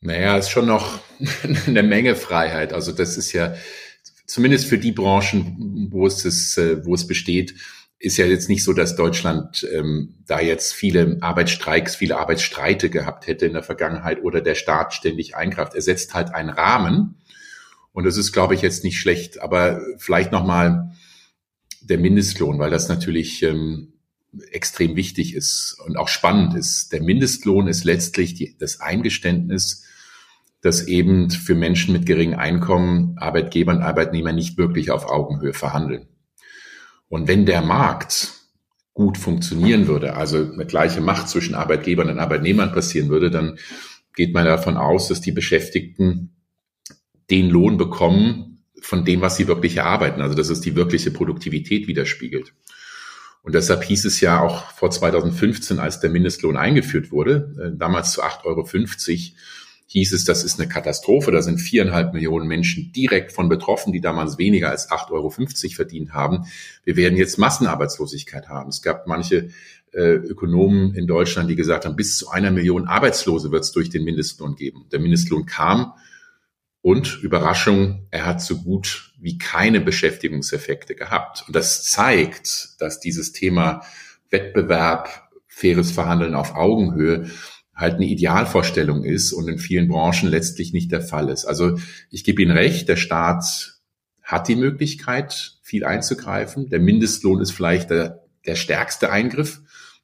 Naja, 0.00 0.36
ist 0.36 0.50
schon 0.50 0.66
noch 0.66 1.00
eine 1.66 1.82
Menge 1.82 2.14
Freiheit. 2.14 2.72
Also 2.72 2.92
das 2.92 3.16
ist 3.16 3.32
ja 3.32 3.54
zumindest 4.26 4.66
für 4.66 4.78
die 4.78 4.92
Branchen, 4.92 5.88
wo 5.90 6.06
es, 6.06 6.24
ist, 6.24 6.58
äh, 6.58 6.84
wo 6.84 6.94
es 6.94 7.06
besteht, 7.06 7.54
ist 7.98 8.18
ja 8.18 8.26
jetzt 8.26 8.48
nicht 8.48 8.62
so, 8.62 8.72
dass 8.72 8.96
Deutschland 8.96 9.66
ähm, 9.72 10.16
da 10.26 10.40
jetzt 10.40 10.74
viele 10.74 11.18
Arbeitsstreiks, 11.20 11.96
viele 11.96 12.18
Arbeitsstreite 12.18 12.90
gehabt 12.90 13.26
hätte 13.26 13.46
in 13.46 13.54
der 13.54 13.62
Vergangenheit 13.62 14.22
oder 14.22 14.40
der 14.40 14.54
Staat 14.54 14.92
ständig 14.92 15.34
eingreift. 15.34 15.74
Er 15.74 15.82
setzt 15.82 16.14
halt 16.14 16.34
einen 16.34 16.50
Rahmen 16.50 17.16
und 17.92 18.04
das 18.04 18.18
ist, 18.18 18.32
glaube 18.32 18.54
ich, 18.54 18.60
jetzt 18.60 18.84
nicht 18.84 18.98
schlecht. 18.98 19.40
Aber 19.40 19.80
vielleicht 19.96 20.30
nochmal 20.30 20.92
der 21.80 21.98
Mindestlohn, 21.98 22.58
weil 22.58 22.70
das 22.70 22.88
natürlich 22.88 23.42
ähm, 23.42 23.94
extrem 24.50 24.96
wichtig 24.96 25.34
ist 25.34 25.78
und 25.84 25.96
auch 25.96 26.08
spannend 26.08 26.54
ist. 26.54 26.92
Der 26.92 27.02
Mindestlohn 27.02 27.68
ist 27.68 27.84
letztlich 27.84 28.34
die, 28.34 28.56
das 28.58 28.80
Eingeständnis, 28.80 29.84
dass 30.60 30.86
eben 30.86 31.30
für 31.30 31.54
Menschen 31.54 31.92
mit 31.92 32.04
geringem 32.04 32.38
Einkommen 32.38 33.16
Arbeitgeber 33.18 33.72
und 33.72 33.82
Arbeitnehmer 33.82 34.32
nicht 34.32 34.58
wirklich 34.58 34.90
auf 34.90 35.06
Augenhöhe 35.06 35.54
verhandeln. 35.54 36.08
Und 37.08 37.28
wenn 37.28 37.46
der 37.46 37.62
Markt 37.62 38.32
gut 38.94 39.18
funktionieren 39.18 39.86
würde, 39.86 40.14
also 40.16 40.38
eine 40.38 40.66
gleiche 40.66 41.00
Macht 41.00 41.28
zwischen 41.28 41.54
Arbeitgebern 41.54 42.08
und 42.08 42.18
Arbeitnehmern 42.18 42.72
passieren 42.72 43.08
würde, 43.08 43.30
dann 43.30 43.58
geht 44.14 44.32
man 44.32 44.46
davon 44.46 44.76
aus, 44.76 45.08
dass 45.08 45.20
die 45.20 45.32
Beschäftigten 45.32 46.34
den 47.30 47.50
Lohn 47.50 47.76
bekommen 47.76 48.64
von 48.80 49.04
dem, 49.04 49.20
was 49.20 49.36
sie 49.36 49.48
wirklich 49.48 49.76
erarbeiten. 49.76 50.22
Also 50.22 50.34
dass 50.34 50.48
es 50.48 50.60
die 50.60 50.76
wirkliche 50.76 51.10
Produktivität 51.10 51.86
widerspiegelt. 51.88 52.54
Und 53.42 53.54
deshalb 53.54 53.84
hieß 53.84 54.06
es 54.06 54.20
ja 54.20 54.40
auch 54.40 54.70
vor 54.72 54.90
2015, 54.90 55.78
als 55.78 56.00
der 56.00 56.10
Mindestlohn 56.10 56.56
eingeführt 56.56 57.12
wurde, 57.12 57.54
äh, 57.62 57.78
damals 57.78 58.12
zu 58.12 58.22
8,50 58.22 58.44
Euro, 58.44 58.66
hieß 59.86 60.12
es, 60.12 60.24
das 60.24 60.44
ist 60.44 60.58
eine 60.58 60.68
Katastrophe. 60.68 61.30
Da 61.30 61.42
sind 61.42 61.58
viereinhalb 61.58 62.12
Millionen 62.12 62.48
Menschen 62.48 62.92
direkt 62.92 63.32
von 63.32 63.48
betroffen, 63.48 63.92
die 63.92 64.00
damals 64.00 64.36
weniger 64.38 64.70
als 64.70 64.90
8,50 64.90 65.12
Euro 65.12 65.30
verdient 65.30 66.12
haben. 66.12 66.46
Wir 66.84 66.96
werden 66.96 67.16
jetzt 67.16 67.38
Massenarbeitslosigkeit 67.38 68.48
haben. 68.48 68.70
Es 68.70 68.82
gab 68.82 69.06
manche 69.06 69.50
äh, 69.92 70.14
Ökonomen 70.14 70.94
in 70.94 71.06
Deutschland, 71.06 71.48
die 71.48 71.56
gesagt 71.56 71.84
haben, 71.84 71.96
bis 71.96 72.18
zu 72.18 72.28
einer 72.30 72.50
Million 72.50 72.86
Arbeitslose 72.86 73.52
wird 73.52 73.64
es 73.64 73.72
durch 73.72 73.88
den 73.88 74.04
Mindestlohn 74.04 74.56
geben. 74.56 74.86
Der 74.90 74.98
Mindestlohn 74.98 75.46
kam 75.46 75.94
und 76.82 77.20
Überraschung, 77.22 78.06
er 78.10 78.26
hat 78.26 78.40
so 78.40 78.58
gut 78.62 79.12
wie 79.18 79.38
keine 79.38 79.80
Beschäftigungseffekte 79.80 80.94
gehabt. 80.94 81.44
Und 81.46 81.56
das 81.56 81.84
zeigt, 81.84 82.80
dass 82.80 83.00
dieses 83.00 83.32
Thema 83.32 83.82
Wettbewerb, 84.30 85.30
faires 85.48 85.90
Verhandeln 85.90 86.34
auf 86.34 86.54
Augenhöhe 86.54 87.30
halt 87.76 87.96
eine 87.96 88.06
Idealvorstellung 88.06 89.04
ist 89.04 89.32
und 89.32 89.48
in 89.48 89.58
vielen 89.58 89.88
Branchen 89.88 90.28
letztlich 90.28 90.72
nicht 90.72 90.90
der 90.90 91.02
Fall 91.02 91.28
ist. 91.28 91.44
Also 91.44 91.78
ich 92.10 92.24
gebe 92.24 92.42
Ihnen 92.42 92.56
recht, 92.56 92.88
der 92.88 92.96
Staat 92.96 93.74
hat 94.22 94.48
die 94.48 94.56
Möglichkeit, 94.56 95.58
viel 95.62 95.84
einzugreifen. 95.84 96.70
Der 96.70 96.80
Mindestlohn 96.80 97.40
ist 97.40 97.52
vielleicht 97.52 97.90
der, 97.90 98.24
der 98.46 98.56
stärkste 98.56 99.12
Eingriff. 99.12 99.60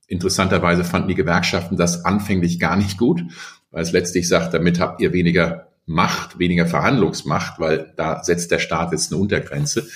Interessanterweise 0.07 0.85
fanden 0.85 1.09
die 1.09 1.15
Gewerkschaften 1.15 1.77
das 1.77 2.05
anfänglich 2.05 2.61
gar 2.61 2.77
nicht 2.77 2.99
gut, 2.99 3.23
weil 3.71 3.83
es 3.83 3.93
letztlich 3.93 4.29
sagt, 4.29 4.53
damit 4.53 4.79
habt 4.79 5.01
ihr 5.01 5.13
weniger 5.13 5.69
Macht, 5.87 6.39
weniger 6.39 6.67
Verhandlungsmacht, 6.67 7.59
weil 7.59 7.93
da 7.97 8.23
setzt 8.23 8.53
der 8.53 8.61
Staat 8.61 8.93
jetzt 8.93 9.13
eine 9.13 9.21
Untergrenze. 9.21 9.89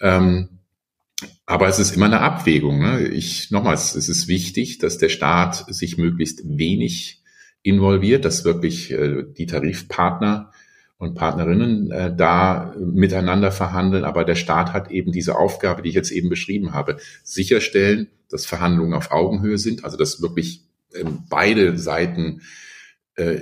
Ähm, 0.00 0.59
aber 1.46 1.68
es 1.68 1.78
ist 1.78 1.94
immer 1.94 2.06
eine 2.06 2.20
Abwägung. 2.20 2.80
Ne? 2.80 3.08
Ich 3.08 3.50
nochmals, 3.50 3.94
es 3.94 4.08
ist 4.08 4.28
wichtig, 4.28 4.78
dass 4.78 4.98
der 4.98 5.08
Staat 5.08 5.72
sich 5.74 5.98
möglichst 5.98 6.42
wenig 6.44 7.22
involviert, 7.62 8.24
dass 8.24 8.44
wirklich 8.44 8.90
äh, 8.90 9.24
die 9.36 9.46
Tarifpartner 9.46 10.52
und 10.98 11.14
Partnerinnen 11.14 11.90
äh, 11.90 12.14
da 12.14 12.74
miteinander 12.78 13.50
verhandeln. 13.52 14.04
Aber 14.04 14.24
der 14.24 14.34
Staat 14.34 14.72
hat 14.72 14.90
eben 14.90 15.12
diese 15.12 15.36
Aufgabe, 15.36 15.82
die 15.82 15.88
ich 15.88 15.94
jetzt 15.94 16.10
eben 16.10 16.28
beschrieben 16.28 16.72
habe, 16.72 16.98
sicherstellen, 17.24 18.08
dass 18.28 18.46
Verhandlungen 18.46 18.94
auf 18.94 19.10
Augenhöhe 19.10 19.58
sind, 19.58 19.84
also 19.84 19.96
dass 19.96 20.22
wirklich 20.22 20.64
äh, 20.92 21.04
beide 21.28 21.78
Seiten 21.78 22.42
äh, 23.16 23.40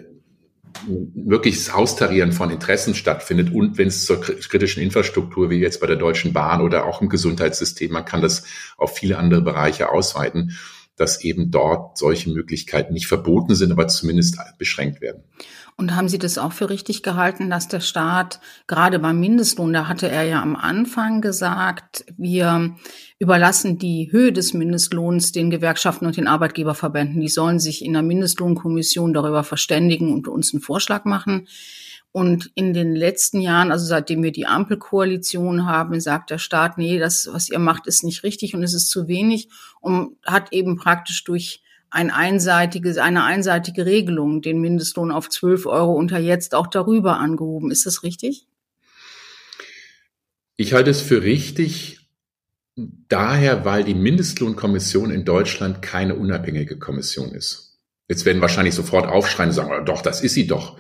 wirklich 0.86 1.56
das 1.56 1.74
Austarieren 1.74 2.32
von 2.32 2.50
Interessen 2.50 2.94
stattfindet 2.94 3.52
und 3.52 3.78
wenn 3.78 3.88
es 3.88 4.04
zur 4.04 4.20
kritischen 4.20 4.82
Infrastruktur 4.82 5.50
wie 5.50 5.58
jetzt 5.58 5.80
bei 5.80 5.86
der 5.86 5.96
Deutschen 5.96 6.32
Bahn 6.32 6.60
oder 6.60 6.86
auch 6.86 7.00
im 7.02 7.08
Gesundheitssystem, 7.08 7.92
man 7.92 8.04
kann 8.04 8.22
das 8.22 8.44
auf 8.76 8.96
viele 8.96 9.18
andere 9.18 9.42
Bereiche 9.42 9.90
ausweiten, 9.90 10.56
dass 10.98 11.22
eben 11.22 11.50
dort 11.50 11.96
solche 11.96 12.30
Möglichkeiten 12.30 12.92
nicht 12.92 13.06
verboten 13.06 13.54
sind, 13.54 13.72
aber 13.72 13.88
zumindest 13.88 14.38
beschränkt 14.58 15.00
werden. 15.00 15.22
Und 15.80 15.94
haben 15.94 16.08
Sie 16.08 16.18
das 16.18 16.38
auch 16.38 16.52
für 16.52 16.70
richtig 16.70 17.04
gehalten, 17.04 17.50
dass 17.50 17.68
der 17.68 17.78
Staat 17.78 18.40
gerade 18.66 18.98
beim 18.98 19.20
Mindestlohn, 19.20 19.72
da 19.72 19.86
hatte 19.86 20.08
er 20.08 20.24
ja 20.24 20.42
am 20.42 20.56
Anfang 20.56 21.20
gesagt, 21.20 22.04
wir 22.16 22.74
überlassen 23.20 23.78
die 23.78 24.10
Höhe 24.10 24.32
des 24.32 24.54
Mindestlohns 24.54 25.30
den 25.30 25.50
Gewerkschaften 25.50 26.06
und 26.06 26.16
den 26.16 26.26
Arbeitgeberverbänden. 26.26 27.20
Die 27.20 27.28
sollen 27.28 27.60
sich 27.60 27.84
in 27.84 27.92
der 27.92 28.02
Mindestlohnkommission 28.02 29.14
darüber 29.14 29.44
verständigen 29.44 30.12
und 30.12 30.26
uns 30.26 30.52
einen 30.52 30.62
Vorschlag 30.62 31.04
machen. 31.04 31.46
Und 32.10 32.50
in 32.54 32.72
den 32.72 32.94
letzten 32.94 33.40
Jahren, 33.40 33.70
also 33.70 33.84
seitdem 33.84 34.22
wir 34.22 34.32
die 34.32 34.46
Ampelkoalition 34.46 35.66
haben, 35.66 36.00
sagt 36.00 36.30
der 36.30 36.38
Staat, 36.38 36.78
nee, 36.78 36.98
das, 36.98 37.28
was 37.32 37.50
ihr 37.50 37.58
macht, 37.58 37.86
ist 37.86 38.02
nicht 38.02 38.22
richtig 38.22 38.54
und 38.54 38.62
es 38.62 38.74
ist 38.74 38.90
zu 38.90 39.08
wenig 39.08 39.48
und 39.80 40.16
hat 40.24 40.52
eben 40.52 40.76
praktisch 40.76 41.22
durch 41.24 41.62
ein 41.90 42.10
einseitiges, 42.10 42.98
eine 42.98 43.24
einseitige 43.24 43.86
Regelung, 43.86 44.42
den 44.42 44.60
Mindestlohn 44.60 45.10
auf 45.10 45.28
12 45.28 45.66
Euro 45.66 45.94
unter 45.94 46.18
jetzt 46.18 46.54
auch 46.54 46.66
darüber 46.66 47.18
angehoben. 47.18 47.70
Ist 47.70 47.86
das 47.86 48.02
richtig? 48.02 48.46
Ich 50.56 50.72
halte 50.72 50.90
es 50.90 51.00
für 51.00 51.22
richtig, 51.22 51.98
daher, 53.08 53.64
weil 53.64 53.84
die 53.84 53.94
Mindestlohnkommission 53.94 55.10
in 55.10 55.24
Deutschland 55.24 55.82
keine 55.82 56.14
unabhängige 56.14 56.78
Kommission 56.78 57.32
ist. 57.32 57.78
Jetzt 58.08 58.24
werden 58.24 58.40
wahrscheinlich 58.40 58.74
sofort 58.74 59.06
aufschreien 59.06 59.50
und 59.50 59.54
sagen, 59.54 59.84
doch, 59.84 60.02
das 60.02 60.22
ist 60.22 60.34
sie 60.34 60.46
doch. 60.46 60.78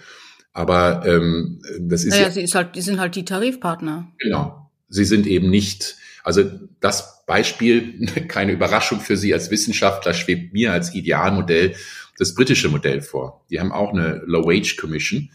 Aber 0.52 1.04
ähm, 1.06 1.62
das 1.80 2.04
ist 2.04 2.10
naja, 2.10 2.24
ja, 2.24 2.30
sie 2.30 2.42
ist 2.42 2.54
halt, 2.54 2.74
die 2.74 2.80
sind 2.80 2.98
halt 2.98 3.14
die 3.14 3.24
Tarifpartner. 3.24 4.12
Genau. 4.18 4.70
Sie 4.88 5.04
sind 5.04 5.26
eben 5.26 5.50
nicht 5.50 5.96
also 6.28 6.44
das 6.80 7.24
Beispiel, 7.24 8.06
keine 8.28 8.52
Überraschung 8.52 9.00
für 9.00 9.16
Sie 9.16 9.32
als 9.32 9.50
Wissenschaftler, 9.50 10.12
schwebt 10.12 10.52
mir 10.52 10.72
als 10.72 10.94
Idealmodell 10.94 11.74
das 12.18 12.34
britische 12.34 12.68
Modell 12.68 13.00
vor. 13.00 13.46
Die 13.48 13.58
haben 13.58 13.72
auch 13.72 13.94
eine 13.94 14.22
Low 14.26 14.44
Wage 14.44 14.76
Commission. 14.78 15.30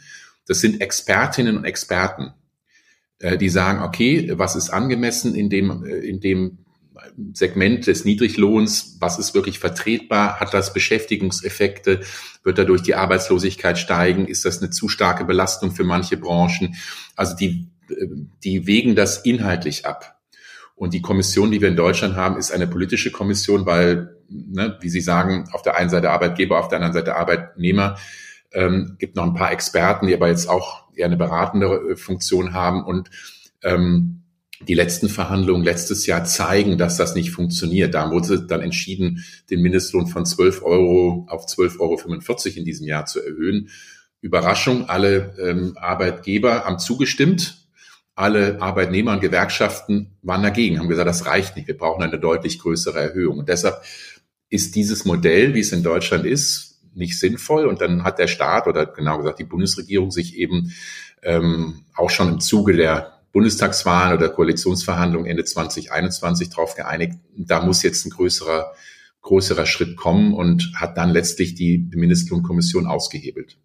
Das 0.46 0.62
sind 0.62 0.82
Expertinnen 0.82 1.58
und 1.58 1.66
Experten, 1.66 2.34
äh, 3.18 3.40
die 3.40 3.50
sagen, 3.50 3.82
okay, 3.82 4.34
was 4.36 4.56
ist 4.56 4.70
angemessen 4.70 5.34
in 5.34 5.50
dem, 5.50 5.84
äh, 5.84 5.96
in 5.96 6.20
dem 6.20 6.60
Segment 7.34 7.88
des 7.88 8.06
Niedriglohns, 8.06 8.98
was 9.00 9.20
ist 9.20 9.34
wirklich 9.34 9.60
vertretbar, 9.60 10.40
hat 10.40 10.54
das 10.54 10.74
Beschäftigungseffekte, 10.74 12.02
wird 12.44 12.58
dadurch 12.58 12.82
die 12.82 12.96
Arbeitslosigkeit 12.96 13.78
steigen, 13.78 14.28
ist 14.28 14.46
das 14.46 14.62
eine 14.62 14.70
zu 14.70 14.90
starke 14.90 15.26
Belastung 15.26 15.72
für 15.72 15.84
manche 15.84 16.18
Branchen? 16.18 16.76
Also 17.16 17.36
die, 17.36 17.68
äh, 17.90 18.08
die 18.44 18.68
wägen 18.68 18.96
das 18.96 19.18
inhaltlich 19.20 19.86
ab. 19.86 20.20
Und 20.76 20.94
die 20.94 21.02
Kommission, 21.02 21.52
die 21.52 21.62
wir 21.62 21.70
in 21.70 21.76
Deutschland 21.76 22.16
haben, 22.16 22.38
ist 22.38 22.52
eine 22.52 22.68
politische 22.68 23.12
Kommission, 23.12 23.66
weil, 23.66 24.18
ne, 24.28 24.78
wie 24.82 24.90
Sie 24.90 25.02
sagen, 25.02 25.48
auf 25.52 25.62
der 25.62 25.78
einen 25.78 25.90
Seite 25.90 26.10
Arbeitgeber, 26.10 26.60
auf 26.60 26.68
der 26.68 26.78
anderen 26.78 26.94
Seite 26.94 27.16
Arbeitnehmer, 27.16 27.98
ähm, 28.52 28.96
gibt 29.00 29.16
noch 29.16 29.24
ein 29.24 29.36
paar 29.36 29.52
Experten, 29.52 30.08
die 30.08 30.14
aber 30.14 30.30
jetzt 30.30 30.50
auch 30.50 30.84
eher 30.96 31.06
eine 31.06 31.18
beratende 31.18 31.68
äh, 31.68 31.96
Funktion 31.96 32.54
haben. 32.54 32.84
Und 32.84 33.10
ähm, 33.64 34.23
die 34.68 34.74
letzten 34.74 35.10
Verhandlungen 35.10 35.64
letztes 35.64 36.06
Jahr 36.06 36.26
zeigen, 36.26 36.78
dass 36.78 36.98
das 36.98 37.16
nicht 37.16 37.32
funktioniert. 37.32 37.94
Da 37.94 38.12
wurde 38.12 38.46
dann 38.46 38.62
entschieden, 38.62 39.24
den 39.50 39.62
Mindestlohn 39.62 40.08
von 40.08 40.26
12 40.26 40.64
Euro 40.64 41.26
auf 41.30 41.46
12,45 41.46 41.80
Euro 41.80 42.58
in 42.58 42.66
diesem 42.66 42.88
Jahr 42.88 43.06
zu 43.06 43.22
erhöhen. 43.22 43.70
Überraschung, 44.22 44.90
alle 44.90 45.36
ähm, 45.40 45.74
Arbeitgeber 45.76 46.64
haben 46.64 46.80
zugestimmt 46.80 47.64
alle 48.16 48.62
Arbeitnehmer 48.62 49.14
und 49.14 49.22
Gewerkschaften 49.22 50.18
waren 50.22 50.44
dagegen, 50.44 50.80
haben 50.80 50.90
gesagt, 50.90 51.10
das 51.10 51.26
reicht 51.26 51.56
nicht, 51.56 51.68
wir 51.68 51.78
brauchen 51.78 52.04
eine 52.04 52.20
deutlich 52.20 52.60
größere 52.60 53.00
Erhöhung. 53.00 53.40
Und 53.40 53.50
deshalb 53.50 53.82
ist 54.50 54.76
dieses 54.76 55.06
Modell, 55.06 55.56
wie 55.56 55.62
es 55.62 55.72
in 55.72 55.82
Deutschland 55.82 56.26
ist, 56.26 56.80
nicht 56.94 57.20
sinnvoll. 57.20 57.66
Und 57.66 57.82
dann 57.82 58.04
hat 58.04 58.20
der 58.20 58.28
Staat 58.28 58.68
oder 58.68 58.86
genau 58.86 59.18
gesagt 59.18 59.40
die 59.40 59.46
Bundesregierung 59.46 60.12
sich 60.12 60.38
eben 60.38 60.74
ähm, 61.24 61.86
auch 61.96 62.12
schon 62.12 62.30
im 62.30 62.40
Zuge 62.40 62.74
der 62.74 63.13
Bundestagswahlen 63.34 64.18
oder 64.18 64.30
Koalitionsverhandlungen 64.30 65.30
Ende 65.30 65.44
2021 65.44 66.50
darauf 66.50 66.76
geeinigt, 66.76 67.16
da 67.36 67.66
muss 67.66 67.84
jetzt 67.84 68.06
ein 68.06 68.12
größerer 68.12 68.74
größerer 69.24 69.66
Schritt 69.66 69.98
kommen 69.98 70.34
und 70.34 70.72
hat 70.76 70.98
dann 70.98 71.10
letztlich 71.10 71.56
die 71.56 71.90
Mindestlohnkommission 71.96 72.86
ausgehebelt. 72.86 73.58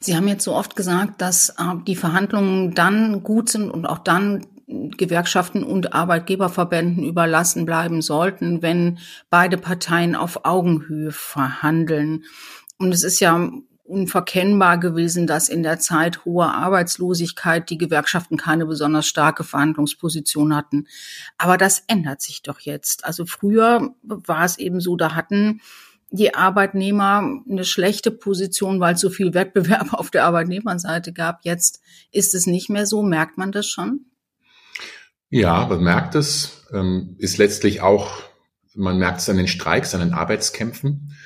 Sie 0.00 0.16
haben 0.16 0.26
jetzt 0.26 0.44
so 0.44 0.54
oft 0.54 0.76
gesagt, 0.76 1.20
dass 1.20 1.50
äh, 1.50 1.74
die 1.86 1.94
Verhandlungen 1.94 2.74
dann 2.74 3.22
gut 3.22 3.50
sind 3.50 3.70
und 3.70 3.86
auch 3.86 3.98
dann 3.98 4.46
Gewerkschaften 4.66 5.62
und 5.62 5.92
Arbeitgeberverbänden 5.92 7.04
überlassen 7.04 7.66
bleiben 7.66 8.00
sollten, 8.00 8.62
wenn 8.62 8.98
beide 9.28 9.58
Parteien 9.58 10.16
auf 10.16 10.46
Augenhöhe 10.46 11.12
verhandeln. 11.12 12.24
Und 12.78 12.92
es 12.92 13.04
ist 13.04 13.20
ja 13.20 13.52
unverkennbar 13.84 14.78
gewesen, 14.78 15.26
dass 15.26 15.48
in 15.48 15.62
der 15.62 15.78
Zeit 15.78 16.24
hoher 16.24 16.54
Arbeitslosigkeit 16.54 17.68
die 17.68 17.78
Gewerkschaften 17.78 18.36
keine 18.36 18.66
besonders 18.66 19.06
starke 19.06 19.44
Verhandlungsposition 19.44 20.56
hatten. 20.56 20.86
Aber 21.36 21.58
das 21.58 21.84
ändert 21.86 22.22
sich 22.22 22.42
doch 22.42 22.60
jetzt. 22.60 23.04
Also 23.04 23.26
früher 23.26 23.94
war 24.02 24.44
es 24.44 24.58
eben 24.58 24.80
so, 24.80 24.96
da 24.96 25.14
hatten 25.14 25.60
die 26.10 26.34
Arbeitnehmer 26.34 27.42
eine 27.48 27.64
schlechte 27.64 28.10
Position, 28.10 28.80
weil 28.80 28.94
es 28.94 29.00
so 29.00 29.10
viel 29.10 29.34
Wettbewerb 29.34 29.92
auf 29.92 30.10
der 30.10 30.24
Arbeitnehmerseite 30.24 31.12
gab. 31.12 31.44
Jetzt 31.44 31.80
ist 32.10 32.34
es 32.34 32.46
nicht 32.46 32.70
mehr 32.70 32.86
so. 32.86 33.02
Merkt 33.02 33.36
man 33.36 33.52
das 33.52 33.66
schon? 33.66 34.06
Ja, 35.28 35.66
man 35.66 35.82
merkt 35.82 36.14
es. 36.14 36.66
Ähm, 36.72 37.16
ist 37.18 37.36
letztlich 37.38 37.82
auch, 37.82 38.22
man 38.74 38.98
merkt 38.98 39.20
es 39.20 39.28
an 39.28 39.36
den 39.36 39.48
Streiks, 39.48 39.94
an 39.94 40.00
den 40.00 40.14
Arbeitskämpfen. 40.14 41.16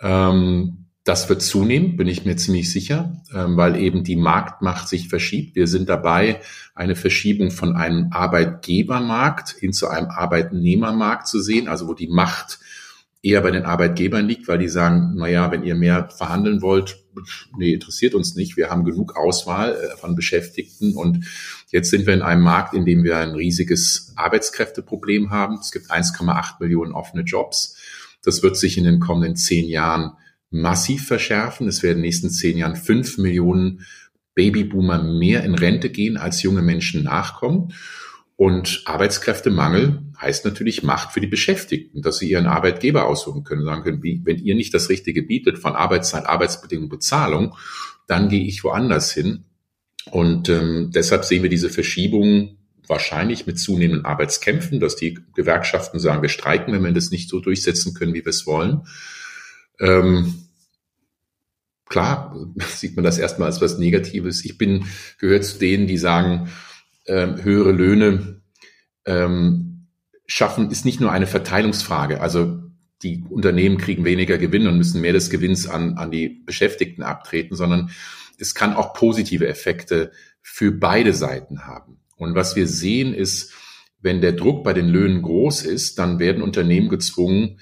Ähm, 0.00 0.81
das 1.04 1.28
wird 1.28 1.42
zunehmen, 1.42 1.96
bin 1.96 2.06
ich 2.06 2.24
mir 2.24 2.36
ziemlich 2.36 2.70
sicher, 2.70 3.20
ähm, 3.34 3.56
weil 3.56 3.76
eben 3.76 4.04
die 4.04 4.16
Marktmacht 4.16 4.88
sich 4.88 5.08
verschiebt. 5.08 5.56
Wir 5.56 5.66
sind 5.66 5.88
dabei, 5.88 6.40
eine 6.74 6.94
Verschiebung 6.94 7.50
von 7.50 7.74
einem 7.74 8.08
Arbeitgebermarkt 8.12 9.50
hin 9.50 9.72
zu 9.72 9.88
einem 9.88 10.10
Arbeitnehmermarkt 10.10 11.26
zu 11.26 11.40
sehen, 11.40 11.68
also 11.68 11.88
wo 11.88 11.94
die 11.94 12.08
Macht 12.08 12.60
eher 13.20 13.40
bei 13.40 13.50
den 13.50 13.64
Arbeitgebern 13.64 14.26
liegt, 14.26 14.48
weil 14.48 14.58
die 14.58 14.68
sagen, 14.68 15.14
na 15.16 15.28
ja, 15.28 15.50
wenn 15.50 15.64
ihr 15.64 15.74
mehr 15.74 16.08
verhandeln 16.08 16.62
wollt, 16.62 16.98
nee, 17.56 17.72
interessiert 17.74 18.14
uns 18.14 18.34
nicht. 18.36 18.56
Wir 18.56 18.70
haben 18.70 18.84
genug 18.84 19.16
Auswahl 19.16 19.74
äh, 19.74 19.96
von 19.96 20.14
Beschäftigten 20.14 20.94
und 20.94 21.24
jetzt 21.70 21.90
sind 21.90 22.06
wir 22.06 22.14
in 22.14 22.22
einem 22.22 22.42
Markt, 22.42 22.74
in 22.74 22.84
dem 22.84 23.02
wir 23.02 23.18
ein 23.18 23.34
riesiges 23.34 24.12
Arbeitskräfteproblem 24.16 25.30
haben. 25.30 25.58
Es 25.60 25.72
gibt 25.72 25.90
1,8 25.90 26.54
Millionen 26.60 26.92
offene 26.92 27.22
Jobs. 27.22 27.76
Das 28.24 28.42
wird 28.42 28.56
sich 28.56 28.78
in 28.78 28.84
den 28.84 29.00
kommenden 29.00 29.36
zehn 29.36 29.68
Jahren 29.68 30.12
massiv 30.52 31.06
verschärfen. 31.06 31.66
Es 31.66 31.82
werden 31.82 31.96
in 31.96 32.02
den 32.02 32.08
nächsten 32.08 32.30
zehn 32.30 32.56
Jahren 32.58 32.76
fünf 32.76 33.18
Millionen 33.18 33.84
Babyboomer 34.34 35.02
mehr 35.02 35.44
in 35.44 35.54
Rente 35.54 35.90
gehen, 35.90 36.16
als 36.16 36.42
junge 36.42 36.62
Menschen 36.62 37.02
nachkommen. 37.02 37.72
Und 38.36 38.82
Arbeitskräftemangel 38.86 40.02
heißt 40.20 40.44
natürlich 40.44 40.82
Macht 40.82 41.12
für 41.12 41.20
die 41.20 41.26
Beschäftigten, 41.26 42.02
dass 42.02 42.18
sie 42.18 42.30
ihren 42.30 42.46
Arbeitgeber 42.46 43.06
aussuchen 43.06 43.44
können, 43.44 43.64
sagen 43.64 43.82
können, 43.82 44.02
wenn 44.02 44.38
ihr 44.38 44.54
nicht 44.54 44.74
das 44.74 44.88
Richtige 44.88 45.22
bietet 45.22 45.58
von 45.58 45.74
Arbeitszeit, 45.74 46.26
Arbeitsbedingungen, 46.26 46.88
Bezahlung, 46.88 47.54
dann 48.06 48.28
gehe 48.28 48.44
ich 48.44 48.64
woanders 48.64 49.12
hin. 49.12 49.44
Und 50.10 50.48
ähm, 50.48 50.90
deshalb 50.92 51.24
sehen 51.24 51.42
wir 51.42 51.50
diese 51.50 51.70
Verschiebung 51.70 52.58
wahrscheinlich 52.88 53.46
mit 53.46 53.58
zunehmenden 53.58 54.04
Arbeitskämpfen, 54.04 54.80
dass 54.80 54.96
die 54.96 55.18
Gewerkschaften 55.34 56.00
sagen, 56.00 56.22
wir 56.22 56.28
streiken, 56.28 56.74
wenn 56.74 56.82
wir 56.82 56.92
das 56.92 57.10
nicht 57.10 57.28
so 57.28 57.38
durchsetzen 57.38 57.94
können, 57.94 58.14
wie 58.14 58.24
wir 58.24 58.30
es 58.30 58.46
wollen. 58.46 58.82
Ähm, 59.78 60.41
klar 61.92 62.34
sieht 62.74 62.96
man 62.96 63.04
das 63.04 63.18
erstmal 63.18 63.46
als 63.46 63.60
was 63.60 63.78
Negatives. 63.78 64.44
Ich 64.44 64.58
bin 64.58 64.86
gehört 65.18 65.44
zu 65.44 65.58
denen, 65.58 65.86
die 65.86 65.98
sagen, 65.98 66.48
ähm, 67.06 67.42
höhere 67.44 67.72
Löhne 67.72 68.40
ähm, 69.04 69.88
schaffen 70.26 70.70
ist 70.70 70.84
nicht 70.84 71.00
nur 71.00 71.12
eine 71.12 71.26
Verteilungsfrage. 71.26 72.20
Also 72.20 72.60
die 73.02 73.24
Unternehmen 73.28 73.78
kriegen 73.78 74.04
weniger 74.04 74.38
Gewinn 74.38 74.66
und 74.66 74.78
müssen 74.78 75.00
mehr 75.00 75.12
des 75.12 75.28
Gewinns 75.28 75.68
an, 75.68 75.98
an 75.98 76.10
die 76.10 76.42
Beschäftigten 76.46 77.02
abtreten, 77.02 77.56
sondern 77.56 77.90
es 78.38 78.54
kann 78.54 78.74
auch 78.74 78.94
positive 78.94 79.46
Effekte 79.46 80.12
für 80.40 80.72
beide 80.72 81.12
Seiten 81.12 81.66
haben. 81.66 81.98
Und 82.16 82.34
was 82.34 82.56
wir 82.56 82.66
sehen 82.66 83.12
ist, 83.12 83.52
wenn 84.00 84.20
der 84.20 84.32
Druck 84.32 84.64
bei 84.64 84.72
den 84.72 84.88
Löhnen 84.88 85.22
groß 85.22 85.62
ist, 85.62 85.98
dann 85.98 86.18
werden 86.18 86.42
Unternehmen 86.42 86.88
gezwungen, 86.88 87.58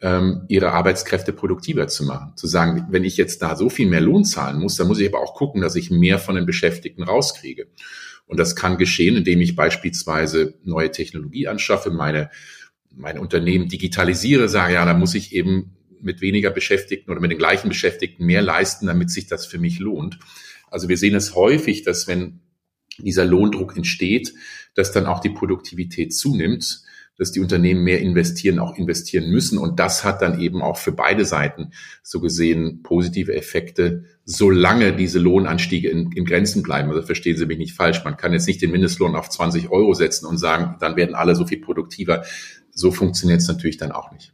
ähm, 0.00 0.42
ihre 0.48 0.72
Arbeitskräfte 0.72 1.32
produktiver 1.32 1.88
zu 1.88 2.04
machen. 2.04 2.36
Zu 2.36 2.46
sagen, 2.46 2.86
wenn 2.90 3.04
ich 3.04 3.16
jetzt 3.16 3.40
da 3.42 3.56
so 3.56 3.70
viel 3.70 3.88
mehr 3.88 4.00
Lohn 4.00 4.24
zahlen 4.24 4.60
muss, 4.60 4.76
dann 4.76 4.88
muss 4.88 4.98
ich 4.98 5.08
aber 5.08 5.22
auch 5.22 5.34
gucken, 5.34 5.62
dass 5.62 5.74
ich 5.74 5.90
mehr 5.90 6.18
von 6.18 6.34
den 6.34 6.46
Beschäftigten 6.46 7.02
rauskriege. 7.02 7.66
Und 8.26 8.38
das 8.38 8.56
kann 8.56 8.76
geschehen, 8.76 9.16
indem 9.16 9.40
ich 9.40 9.56
beispielsweise 9.56 10.54
neue 10.64 10.90
Technologie 10.90 11.48
anschaffe, 11.48 11.90
meine, 11.90 12.30
meine 12.94 13.20
Unternehmen 13.20 13.68
digitalisiere, 13.68 14.48
sage, 14.48 14.74
ja, 14.74 14.84
da 14.84 14.94
muss 14.94 15.14
ich 15.14 15.32
eben 15.32 15.76
mit 16.00 16.20
weniger 16.20 16.50
Beschäftigten 16.50 17.10
oder 17.10 17.20
mit 17.20 17.30
den 17.30 17.38
gleichen 17.38 17.68
Beschäftigten 17.68 18.26
mehr 18.26 18.42
leisten, 18.42 18.86
damit 18.86 19.10
sich 19.10 19.26
das 19.26 19.46
für 19.46 19.58
mich 19.58 19.78
lohnt. 19.78 20.18
Also 20.70 20.88
wir 20.88 20.98
sehen 20.98 21.14
es 21.14 21.34
häufig, 21.34 21.82
dass 21.84 22.06
wenn 22.06 22.40
dieser 22.98 23.24
Lohndruck 23.24 23.76
entsteht, 23.76 24.34
dass 24.74 24.92
dann 24.92 25.06
auch 25.06 25.20
die 25.20 25.30
Produktivität 25.30 26.14
zunimmt 26.14 26.82
dass 27.18 27.32
die 27.32 27.40
Unternehmen 27.40 27.82
mehr 27.82 28.00
investieren, 28.00 28.58
auch 28.58 28.76
investieren 28.76 29.30
müssen. 29.30 29.58
Und 29.58 29.80
das 29.80 30.04
hat 30.04 30.22
dann 30.22 30.40
eben 30.40 30.62
auch 30.62 30.76
für 30.76 30.92
beide 30.92 31.24
Seiten 31.24 31.70
so 32.02 32.20
gesehen 32.20 32.82
positive 32.82 33.34
Effekte, 33.34 34.04
solange 34.24 34.94
diese 34.94 35.18
Lohnanstiege 35.18 35.88
in, 35.88 36.12
in 36.12 36.24
Grenzen 36.24 36.62
bleiben. 36.62 36.90
Also 36.90 37.02
verstehen 37.02 37.36
Sie 37.36 37.46
mich 37.46 37.58
nicht 37.58 37.74
falsch. 37.74 38.04
Man 38.04 38.16
kann 38.16 38.32
jetzt 38.32 38.46
nicht 38.46 38.60
den 38.60 38.70
Mindestlohn 38.70 39.16
auf 39.16 39.30
20 39.30 39.70
Euro 39.70 39.94
setzen 39.94 40.26
und 40.26 40.38
sagen, 40.38 40.76
dann 40.80 40.96
werden 40.96 41.14
alle 41.14 41.34
so 41.34 41.46
viel 41.46 41.60
produktiver. 41.60 42.24
So 42.70 42.90
funktioniert 42.90 43.40
es 43.40 43.48
natürlich 43.48 43.78
dann 43.78 43.92
auch 43.92 44.12
nicht. 44.12 44.32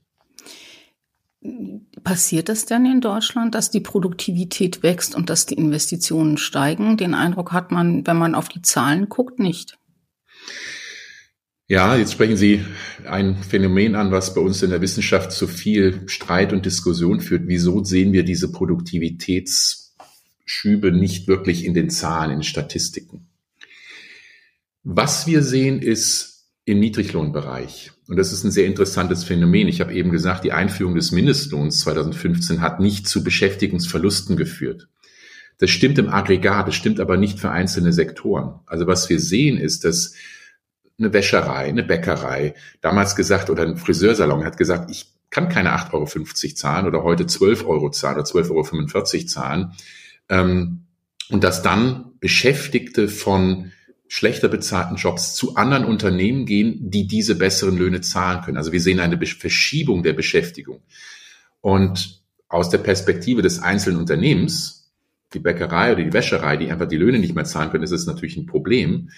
Passiert 2.05 2.49
das 2.49 2.66
denn 2.66 2.87
in 2.87 3.01
Deutschland, 3.01 3.55
dass 3.55 3.71
die 3.71 3.81
Produktivität 3.81 4.83
wächst 4.83 5.14
und 5.14 5.29
dass 5.29 5.47
die 5.47 5.55
Investitionen 5.55 6.37
steigen? 6.37 6.97
Den 6.97 7.14
Eindruck 7.14 7.53
hat 7.53 7.73
man, 7.73 8.07
wenn 8.07 8.16
man 8.16 8.35
auf 8.35 8.49
die 8.49 8.62
Zahlen 8.62 9.09
guckt, 9.09 9.40
nicht. 9.40 9.79
Ja, 11.72 11.96
jetzt 11.96 12.12
sprechen 12.12 12.37
Sie 12.37 12.62
ein 13.06 13.35
Phänomen 13.35 13.94
an, 13.94 14.11
was 14.11 14.35
bei 14.35 14.42
uns 14.42 14.62
in 14.62 14.68
der 14.68 14.82
Wissenschaft 14.82 15.32
zu 15.32 15.46
viel 15.46 16.02
Streit 16.04 16.52
und 16.52 16.66
Diskussion 16.66 17.22
führt. 17.22 17.44
Wieso 17.46 17.82
sehen 17.82 18.12
wir 18.12 18.24
diese 18.24 18.52
Produktivitätsschübe 18.52 20.92
nicht 20.92 21.28
wirklich 21.28 21.64
in 21.64 21.72
den 21.72 21.88
Zahlen, 21.88 22.30
in 22.30 22.42
Statistiken? 22.42 23.26
Was 24.82 25.26
wir 25.26 25.42
sehen, 25.42 25.80
ist 25.80 26.44
im 26.66 26.78
Niedriglohnbereich. 26.78 27.92
Und 28.06 28.18
das 28.18 28.35
ist 28.35 28.44
ein 28.44 28.50
sehr 28.50 28.66
interessantes 28.66 29.24
Phänomen. 29.24 29.66
Ich 29.66 29.80
habe 29.80 29.94
eben 29.94 30.11
gesagt, 30.11 30.44
die 30.44 30.52
Einführung 30.52 30.94
des 30.94 31.11
Mindestlohns 31.11 31.80
2015 31.80 32.61
hat 32.61 32.80
nicht 32.80 33.08
zu 33.08 33.24
Beschäftigungsverlusten 33.24 34.37
geführt. 34.37 34.88
Das 35.56 35.70
stimmt 35.70 35.98
im 35.98 36.11
Aggregat, 36.11 36.68
das 36.68 36.74
stimmt 36.74 37.00
aber 37.00 37.16
nicht 37.16 37.40
für 37.40 37.50
einzelne 37.50 37.94
Sektoren. 37.94 38.61
Also 38.66 38.87
was 38.87 39.08
wir 39.08 39.18
sehen 39.18 39.56
ist, 39.56 39.87
dass 39.87 40.12
eine 40.98 41.12
Wäscherei, 41.12 41.68
eine 41.68 41.83
Bäckerei, 41.83 42.55
damals 42.81 43.16
gesagt, 43.16 43.50
oder 43.50 43.62
ein 43.62 43.76
Friseursalon 43.76 44.44
hat 44.44 44.57
gesagt, 44.57 44.90
ich 44.90 45.07
kann 45.31 45.48
keine 45.48 45.74
8,50 45.74 45.92
Euro 45.94 46.55
zahlen 46.55 46.87
oder 46.87 47.02
heute 47.02 47.26
12 47.26 47.66
Euro 47.66 47.90
zahlen 47.90 48.16
oder 48.16 48.26
12,45 48.26 49.14
Euro 49.14 49.26
zahlen. 49.26 49.72
Ähm, 50.28 50.87
und 51.31 51.42
dass 51.42 51.62
dann 51.62 52.12
Beschäftigte 52.20 53.09
von 53.09 53.72
schlechter 54.07 54.48
bezahlten 54.48 54.96
Jobs 54.96 55.35
zu 55.35 55.57
anderen 55.57 55.87
Unternehmen 55.87 56.44
gehen, 56.44 56.90
die 56.90 57.07
diese 57.07 57.35
besseren 57.35 57.78
Löhne 57.78 58.02
zahlen 58.02 58.42
können. 58.42 58.59
Also 58.59 58.70
wir 58.70 58.81
sehen 58.81 59.00
eine 59.00 59.18
Verschiebung 59.26 60.02
der 60.02 60.12
Beschäftigung. 60.12 60.83
Und 61.62 62.20
aus 62.48 62.68
der 62.68 62.78
Perspektive 62.78 63.40
des 63.40 63.61
einzelnen 63.61 63.98
Unternehmens, 63.98 64.92
die 65.33 65.38
Bäckerei 65.38 65.92
oder 65.92 66.05
die 66.05 66.12
Wäscherei, 66.12 66.59
die 66.59 66.70
einfach 66.70 66.88
die 66.88 66.98
Löhne 66.98 67.18
nicht 67.18 67.35
mehr 67.35 67.46
zahlen 67.46 67.70
können, 67.70 67.85
ist 67.85 67.90
es 67.92 68.07
natürlich 68.07 68.37
ein 68.37 68.44
Problem 68.44 69.09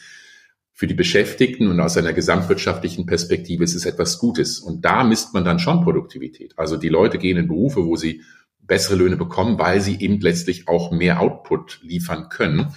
für 0.77 0.87
die 0.89 0.95
Beschäftigten 0.95 1.69
und 1.69 1.81
aus 1.81 1.97
einer 1.97 2.13
gesamtwirtschaftlichen 2.13 3.07
Perspektive 3.07 3.63
ist 3.63 3.77
es 3.77 3.87
etwas 3.87 4.19
Gutes. 4.19 4.59
Und 4.59 4.85
da 4.85 5.05
misst 5.05 5.33
man 5.33 5.45
dann 5.45 5.61
schon 5.61 5.83
Produktivität. 5.83 6.59
Also 6.59 6.77
die 6.77 6.89
Leute 6.89 7.19
gehen 7.19 7.39
in 7.39 7.47
Berufe, 7.47 7.87
wo 7.87 7.95
sie 7.95 8.23
bessere 8.61 8.97
Löhne 8.97 9.17
bekommen, 9.17 9.59
weil 9.59 9.81
sie 9.81 10.01
eben 10.01 10.21
letztlich 10.21 10.67
auch 10.67 10.91
mehr 10.91 11.21
Output 11.21 11.79
liefern 11.83 12.29
können. 12.29 12.75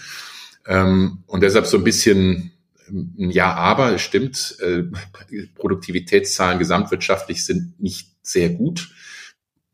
Ähm, 0.68 1.24
und 1.26 1.42
deshalb 1.42 1.66
so 1.66 1.78
ein 1.78 1.84
bisschen 1.84 2.52
ähm, 2.90 3.14
ja, 3.18 3.54
aber 3.54 3.96
es 3.96 4.02
stimmt, 4.02 4.58
äh, 4.60 4.84
Produktivitätszahlen 5.56 6.60
gesamtwirtschaftlich 6.60 7.46
sind 7.46 7.80
nicht 7.80 8.12
sehr 8.22 8.50
gut. 8.50 8.92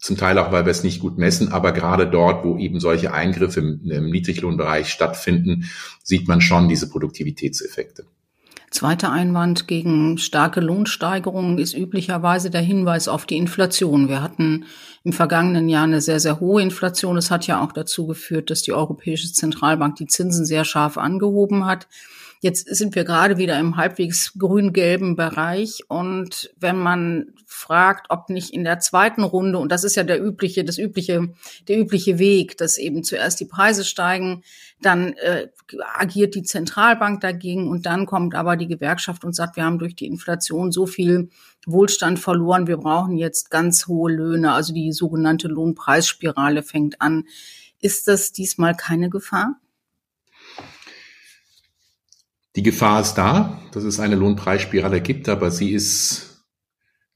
Zum 0.04 0.18
Teil 0.18 0.38
auch, 0.38 0.52
weil 0.52 0.66
wir 0.66 0.72
es 0.72 0.84
nicht 0.84 1.00
gut 1.00 1.18
messen, 1.18 1.54
aber 1.54 1.72
gerade 1.72 2.06
dort, 2.06 2.44
wo 2.44 2.58
eben 2.58 2.82
solche 2.82 3.14
Eingriffe 3.14 3.62
im, 3.62 3.90
im 3.90 4.10
Niedriglohnbereich 4.10 4.90
stattfinden, 4.90 5.70
sieht 6.04 6.28
man 6.28 6.42
schon 6.42 6.68
diese 6.68 6.90
Produktivitätseffekte. 6.90 8.04
Zweiter 8.70 9.14
Einwand 9.14 9.66
gegen 9.70 10.18
starke 10.18 10.60
Lohnsteigerungen 10.60 11.58
ist 11.58 11.74
üblicherweise 11.74 12.50
der 12.50 12.60
Hinweis 12.60 13.08
auf 13.08 13.26
die 13.26 13.38
Inflation. 13.38 14.10
Wir 14.10 14.22
hatten 14.22 14.66
im 15.06 15.14
vergangenen 15.14 15.70
Jahr 15.70 15.86
eine 15.86 16.02
sehr, 16.02 16.20
sehr 16.20 16.42
hohe 16.42 16.62
Inflation. 16.62 17.16
Es 17.16 17.32
hat 17.32 17.48
ja 17.48 17.64
auch 17.64 17.72
dazu 17.72 18.06
geführt, 18.06 18.50
dass 18.50 18.62
die 18.62 18.74
Europäische 18.74 19.32
Zentralbank 19.32 19.96
die 19.96 20.08
Zinsen 20.08 20.46
sehr 20.46 20.66
scharf 20.66 20.98
angehoben 20.98 21.66
hat. 21.66 21.88
Jetzt 22.44 22.68
sind 22.76 22.94
wir 22.94 23.06
gerade 23.06 23.38
wieder 23.38 23.58
im 23.58 23.78
halbwegs 23.78 24.34
grün-gelben 24.38 25.16
Bereich. 25.16 25.80
Und 25.88 26.54
wenn 26.60 26.78
man 26.78 27.28
fragt, 27.46 28.08
ob 28.10 28.30
nicht 28.30 28.54
in 28.54 28.66
der 28.66 28.80
zweiten 28.80 29.24
Runde, 29.24 29.60
und 29.60 29.72
das 29.72 29.86
ist 29.86 29.96
ja 29.96 30.04
der 30.04 30.22
übliche, 30.22 30.66
das 30.66 30.78
übliche, 30.78 31.30
der 31.70 31.80
übliche 31.80 32.20
Weg, 32.20 32.58
dass 32.58 32.78
eben 32.78 33.06
zuerst 33.06 33.40
die 33.40 33.46
Preise 33.46 33.86
steigen, 33.86 34.44
dann 34.82 35.14
äh, 35.14 35.48
agiert 35.96 36.36
die 36.36 36.44
Zentralbank 36.44 37.22
dagegen 37.22 37.70
und 37.70 37.86
dann 37.86 38.06
kommt 38.06 38.36
aber 38.36 38.58
die 38.58 38.68
Gewerkschaft 38.68 39.24
und 39.24 39.34
sagt, 39.34 39.56
wir 39.56 39.64
haben 39.64 39.80
durch 39.80 39.96
die 39.96 40.08
Inflation 40.08 40.74
so 40.74 40.86
viel 40.86 41.30
Wohlstand 41.66 42.20
verloren, 42.20 42.68
wir 42.68 42.76
brauchen 42.76 43.16
jetzt 43.16 43.52
ganz 43.52 43.88
hohe 43.88 44.12
Löhne, 44.12 44.52
also 44.52 44.74
die 44.74 44.92
sogenannte 44.92 45.48
Lohnpreisspirale 45.48 46.62
fängt 46.62 47.00
an. 47.00 47.24
Ist 47.80 48.10
das 48.10 48.34
diesmal 48.34 48.76
keine 48.76 49.10
Gefahr? 49.10 49.62
Die 52.56 52.64
Gefahr 52.64 53.02
ist 53.02 53.16
da, 53.16 53.60
dass 53.72 53.84
es 53.84 54.00
eine 54.00 54.16
Lohnpreisspirale 54.16 55.02
gibt, 55.02 55.28
aber 55.28 55.50
sie 55.50 55.72
ist 55.72 56.34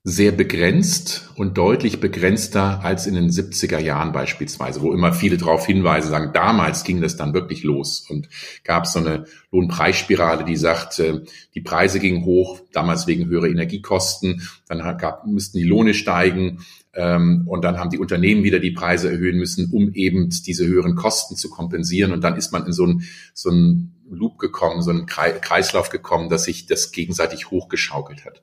sehr 0.03 0.31
begrenzt 0.31 1.29
und 1.35 1.57
deutlich 1.57 1.99
begrenzter 1.99 2.83
als 2.83 3.07
in 3.07 3.15
den 3.15 3.29
70er 3.29 3.77
Jahren 3.77 4.13
beispielsweise, 4.13 4.81
wo 4.81 4.93
immer 4.93 5.11
viele 5.11 5.35
darauf 5.35 5.65
hinweisen, 5.65 6.09
sagen, 6.09 6.31
damals 6.33 6.85
ging 6.85 7.01
das 7.01 7.17
dann 7.17 7.33
wirklich 7.33 7.63
los 7.63 8.05
und 8.09 8.29
gab 8.63 8.87
so 8.87 8.99
eine 8.99 9.25
Lohnpreisspirale, 9.51 10.45
die 10.45 10.55
sagt, 10.55 10.99
äh, 10.99 11.23
die 11.55 11.61
Preise 11.61 11.99
gingen 11.99 12.23
hoch, 12.23 12.61
damals 12.71 13.05
wegen 13.05 13.25
höherer 13.25 13.49
Energiekosten, 13.49 14.47
dann 14.69 14.97
gab, 14.97 15.27
müssten 15.27 15.57
die 15.57 15.65
Lohne 15.65 15.93
steigen 15.93 16.59
ähm, 16.93 17.43
und 17.45 17.65
dann 17.65 17.77
haben 17.77 17.89
die 17.89 17.99
Unternehmen 17.99 18.45
wieder 18.45 18.59
die 18.59 18.71
Preise 18.71 19.11
erhöhen 19.11 19.37
müssen, 19.37 19.71
um 19.73 19.91
eben 19.93 20.29
diese 20.29 20.65
höheren 20.65 20.95
Kosten 20.95 21.35
zu 21.35 21.49
kompensieren 21.49 22.13
und 22.13 22.23
dann 22.23 22.37
ist 22.37 22.53
man 22.53 22.65
in 22.65 22.71
so 22.71 22.85
ein, 22.85 23.03
so 23.33 23.49
ein 23.49 23.96
Loop 24.09 24.39
gekommen, 24.39 24.81
so 24.81 24.91
einen 24.91 25.05
Kreislauf 25.05 25.89
gekommen, 25.89 26.29
dass 26.29 26.45
sich 26.45 26.65
das 26.65 26.91
gegenseitig 26.91 27.51
hochgeschaukelt 27.51 28.25
hat. 28.25 28.41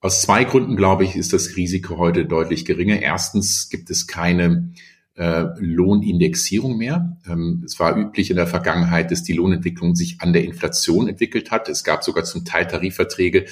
Aus 0.00 0.22
zwei 0.22 0.44
Gründen, 0.44 0.76
glaube 0.76 1.04
ich, 1.04 1.16
ist 1.16 1.32
das 1.32 1.56
Risiko 1.56 1.96
heute 1.96 2.26
deutlich 2.26 2.64
geringer. 2.64 3.00
Erstens 3.00 3.70
gibt 3.70 3.90
es 3.90 4.06
keine 4.06 4.72
äh, 5.14 5.46
Lohnindexierung 5.58 6.76
mehr. 6.76 7.16
Ähm, 7.26 7.62
es 7.64 7.80
war 7.80 7.96
üblich 7.96 8.30
in 8.30 8.36
der 8.36 8.46
Vergangenheit, 8.46 9.10
dass 9.10 9.22
die 9.22 9.32
Lohnentwicklung 9.32 9.96
sich 9.96 10.20
an 10.20 10.32
der 10.32 10.44
Inflation 10.44 11.08
entwickelt 11.08 11.50
hat. 11.50 11.68
Es 11.68 11.84
gab 11.84 12.04
sogar 12.04 12.24
zum 12.24 12.44
Teil 12.44 12.66
Tarifverträge. 12.66 13.46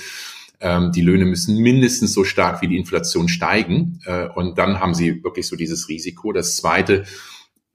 Ähm, 0.60 0.92
die 0.92 1.00
Löhne 1.00 1.24
müssen 1.24 1.56
mindestens 1.56 2.12
so 2.12 2.24
stark 2.24 2.60
wie 2.62 2.68
die 2.68 2.76
Inflation 2.76 3.28
steigen. 3.28 4.00
Äh, 4.04 4.28
und 4.28 4.58
dann 4.58 4.80
haben 4.80 4.94
sie 4.94 5.24
wirklich 5.24 5.46
so 5.46 5.56
dieses 5.56 5.88
Risiko. 5.88 6.32
Das 6.32 6.56
zweite, 6.56 7.04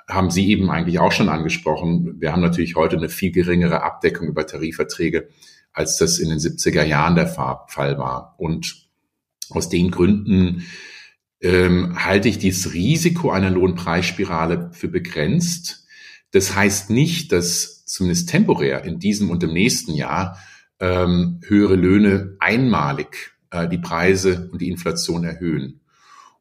haben 0.09 0.31
Sie 0.31 0.49
eben 0.49 0.69
eigentlich 0.71 0.99
auch 0.99 1.11
schon 1.11 1.29
angesprochen. 1.29 2.19
Wir 2.19 2.31
haben 2.31 2.41
natürlich 2.41 2.75
heute 2.75 2.97
eine 2.97 3.09
viel 3.09 3.31
geringere 3.31 3.83
Abdeckung 3.83 4.27
über 4.27 4.45
Tarifverträge, 4.45 5.29
als 5.71 5.97
das 5.97 6.17
in 6.17 6.29
den 6.29 6.39
70er 6.39 6.83
Jahren 6.83 7.15
der 7.15 7.27
Fall 7.27 7.97
war. 7.97 8.35
Und 8.37 8.87
aus 9.49 9.69
den 9.69 9.91
Gründen 9.91 10.65
ähm, 11.41 12.03
halte 12.03 12.27
ich 12.27 12.39
dieses 12.39 12.73
Risiko 12.73 13.29
einer 13.29 13.51
Lohnpreisspirale 13.51 14.71
für 14.73 14.87
begrenzt. 14.87 15.85
Das 16.31 16.55
heißt 16.55 16.89
nicht, 16.89 17.31
dass 17.31 17.85
zumindest 17.85 18.29
temporär 18.29 18.83
in 18.83 18.99
diesem 18.99 19.29
und 19.29 19.43
im 19.43 19.53
nächsten 19.53 19.93
Jahr 19.93 20.39
ähm, 20.79 21.39
höhere 21.45 21.75
Löhne 21.75 22.35
einmalig 22.39 23.31
äh, 23.51 23.67
die 23.67 23.77
Preise 23.77 24.49
und 24.51 24.61
die 24.61 24.69
Inflation 24.69 25.23
erhöhen. 25.23 25.81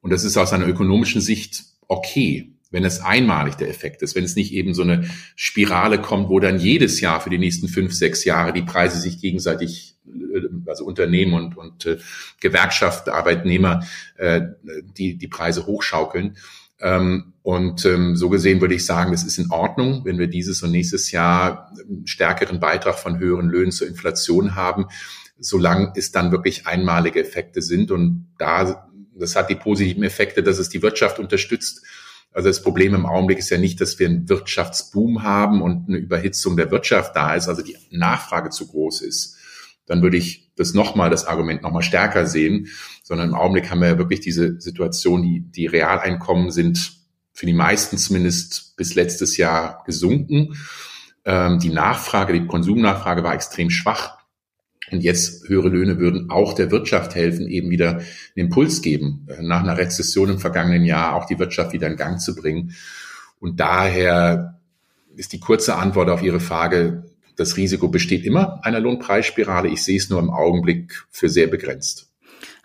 Und 0.00 0.10
das 0.10 0.24
ist 0.24 0.36
aus 0.36 0.52
einer 0.52 0.66
ökonomischen 0.66 1.20
Sicht 1.20 1.64
okay 1.86 2.57
wenn 2.70 2.84
es 2.84 3.00
einmalig 3.00 3.56
der 3.56 3.68
Effekt 3.68 4.02
ist, 4.02 4.14
wenn 4.14 4.24
es 4.24 4.36
nicht 4.36 4.52
eben 4.52 4.74
so 4.74 4.82
eine 4.82 5.08
Spirale 5.36 6.00
kommt, 6.00 6.28
wo 6.28 6.38
dann 6.38 6.60
jedes 6.60 7.00
Jahr 7.00 7.20
für 7.20 7.30
die 7.30 7.38
nächsten 7.38 7.68
fünf, 7.68 7.94
sechs 7.94 8.24
Jahre 8.24 8.52
die 8.52 8.62
Preise 8.62 9.00
sich 9.00 9.20
gegenseitig, 9.20 9.96
äh, 10.06 10.42
also 10.66 10.84
Unternehmen 10.84 11.34
und, 11.34 11.56
und 11.56 11.86
äh, 11.86 11.98
Gewerkschaften, 12.40 13.10
Arbeitnehmer, 13.10 13.84
äh, 14.16 14.42
die, 14.96 15.16
die 15.16 15.28
Preise 15.28 15.66
hochschaukeln. 15.66 16.36
Ähm, 16.80 17.32
und 17.42 17.84
ähm, 17.86 18.16
so 18.16 18.28
gesehen 18.28 18.60
würde 18.60 18.74
ich 18.74 18.84
sagen, 18.84 19.12
das 19.12 19.24
ist 19.24 19.38
in 19.38 19.50
Ordnung, 19.50 20.04
wenn 20.04 20.18
wir 20.18 20.28
dieses 20.28 20.62
und 20.62 20.70
nächstes 20.70 21.10
Jahr 21.10 21.72
einen 21.80 22.06
stärkeren 22.06 22.60
Beitrag 22.60 22.98
von 22.98 23.18
höheren 23.18 23.48
Löhnen 23.48 23.72
zur 23.72 23.88
Inflation 23.88 24.54
haben, 24.54 24.86
solange 25.38 25.92
es 25.96 26.12
dann 26.12 26.30
wirklich 26.30 26.66
einmalige 26.66 27.20
Effekte 27.20 27.62
sind. 27.62 27.90
Und 27.90 28.28
da, 28.38 28.88
das 29.14 29.34
hat 29.34 29.48
die 29.48 29.54
positiven 29.54 30.02
Effekte, 30.02 30.42
dass 30.42 30.58
es 30.58 30.68
die 30.68 30.82
Wirtschaft 30.82 31.18
unterstützt 31.18 31.84
also 32.32 32.48
das 32.48 32.62
Problem 32.62 32.94
im 32.94 33.06
Augenblick 33.06 33.38
ist 33.38 33.50
ja 33.50 33.58
nicht, 33.58 33.80
dass 33.80 33.98
wir 33.98 34.08
einen 34.08 34.28
Wirtschaftsboom 34.28 35.22
haben 35.22 35.62
und 35.62 35.88
eine 35.88 35.98
Überhitzung 35.98 36.56
der 36.56 36.70
Wirtschaft 36.70 37.16
da 37.16 37.34
ist, 37.34 37.48
also 37.48 37.62
die 37.62 37.76
Nachfrage 37.90 38.50
zu 38.50 38.68
groß 38.68 39.02
ist. 39.02 39.36
Dann 39.86 40.02
würde 40.02 40.18
ich 40.18 40.50
das 40.54 40.74
nochmal, 40.74 41.08
das 41.08 41.24
Argument 41.24 41.62
nochmal 41.62 41.82
stärker 41.82 42.26
sehen, 42.26 42.68
sondern 43.02 43.30
im 43.30 43.34
Augenblick 43.34 43.70
haben 43.70 43.80
wir 43.80 43.88
ja 43.88 43.98
wirklich 43.98 44.20
diese 44.20 44.60
Situation, 44.60 45.22
die, 45.22 45.40
die 45.40 45.66
Realeinkommen 45.66 46.50
sind 46.50 46.98
für 47.32 47.46
die 47.46 47.54
meisten 47.54 47.96
zumindest 47.96 48.76
bis 48.76 48.94
letztes 48.94 49.36
Jahr 49.36 49.82
gesunken. 49.86 50.56
Ähm, 51.24 51.58
die 51.58 51.70
Nachfrage, 51.70 52.32
die 52.32 52.46
Konsumnachfrage 52.46 53.22
war 53.22 53.34
extrem 53.34 53.70
schwach. 53.70 54.17
Und 54.90 55.02
jetzt 55.02 55.48
höhere 55.48 55.68
Löhne 55.68 55.98
würden 55.98 56.30
auch 56.30 56.54
der 56.54 56.70
Wirtschaft 56.70 57.14
helfen, 57.14 57.48
eben 57.48 57.70
wieder 57.70 57.96
einen 57.98 58.06
Impuls 58.34 58.82
geben, 58.82 59.26
äh, 59.28 59.42
nach 59.42 59.62
einer 59.62 59.78
Rezession 59.78 60.30
im 60.30 60.38
vergangenen 60.38 60.84
Jahr 60.84 61.14
auch 61.14 61.26
die 61.26 61.38
Wirtschaft 61.38 61.72
wieder 61.72 61.88
in 61.88 61.96
Gang 61.96 62.20
zu 62.20 62.34
bringen. 62.34 62.74
Und 63.40 63.60
daher 63.60 64.60
ist 65.16 65.32
die 65.32 65.40
kurze 65.40 65.76
Antwort 65.76 66.08
auf 66.08 66.22
Ihre 66.22 66.40
Frage, 66.40 67.04
das 67.36 67.56
Risiko 67.56 67.88
besteht 67.88 68.24
immer 68.24 68.64
einer 68.64 68.80
Lohnpreisspirale. 68.80 69.68
Ich 69.68 69.84
sehe 69.84 69.96
es 69.96 70.10
nur 70.10 70.18
im 70.18 70.30
Augenblick 70.30 71.06
für 71.10 71.28
sehr 71.28 71.46
begrenzt 71.46 72.07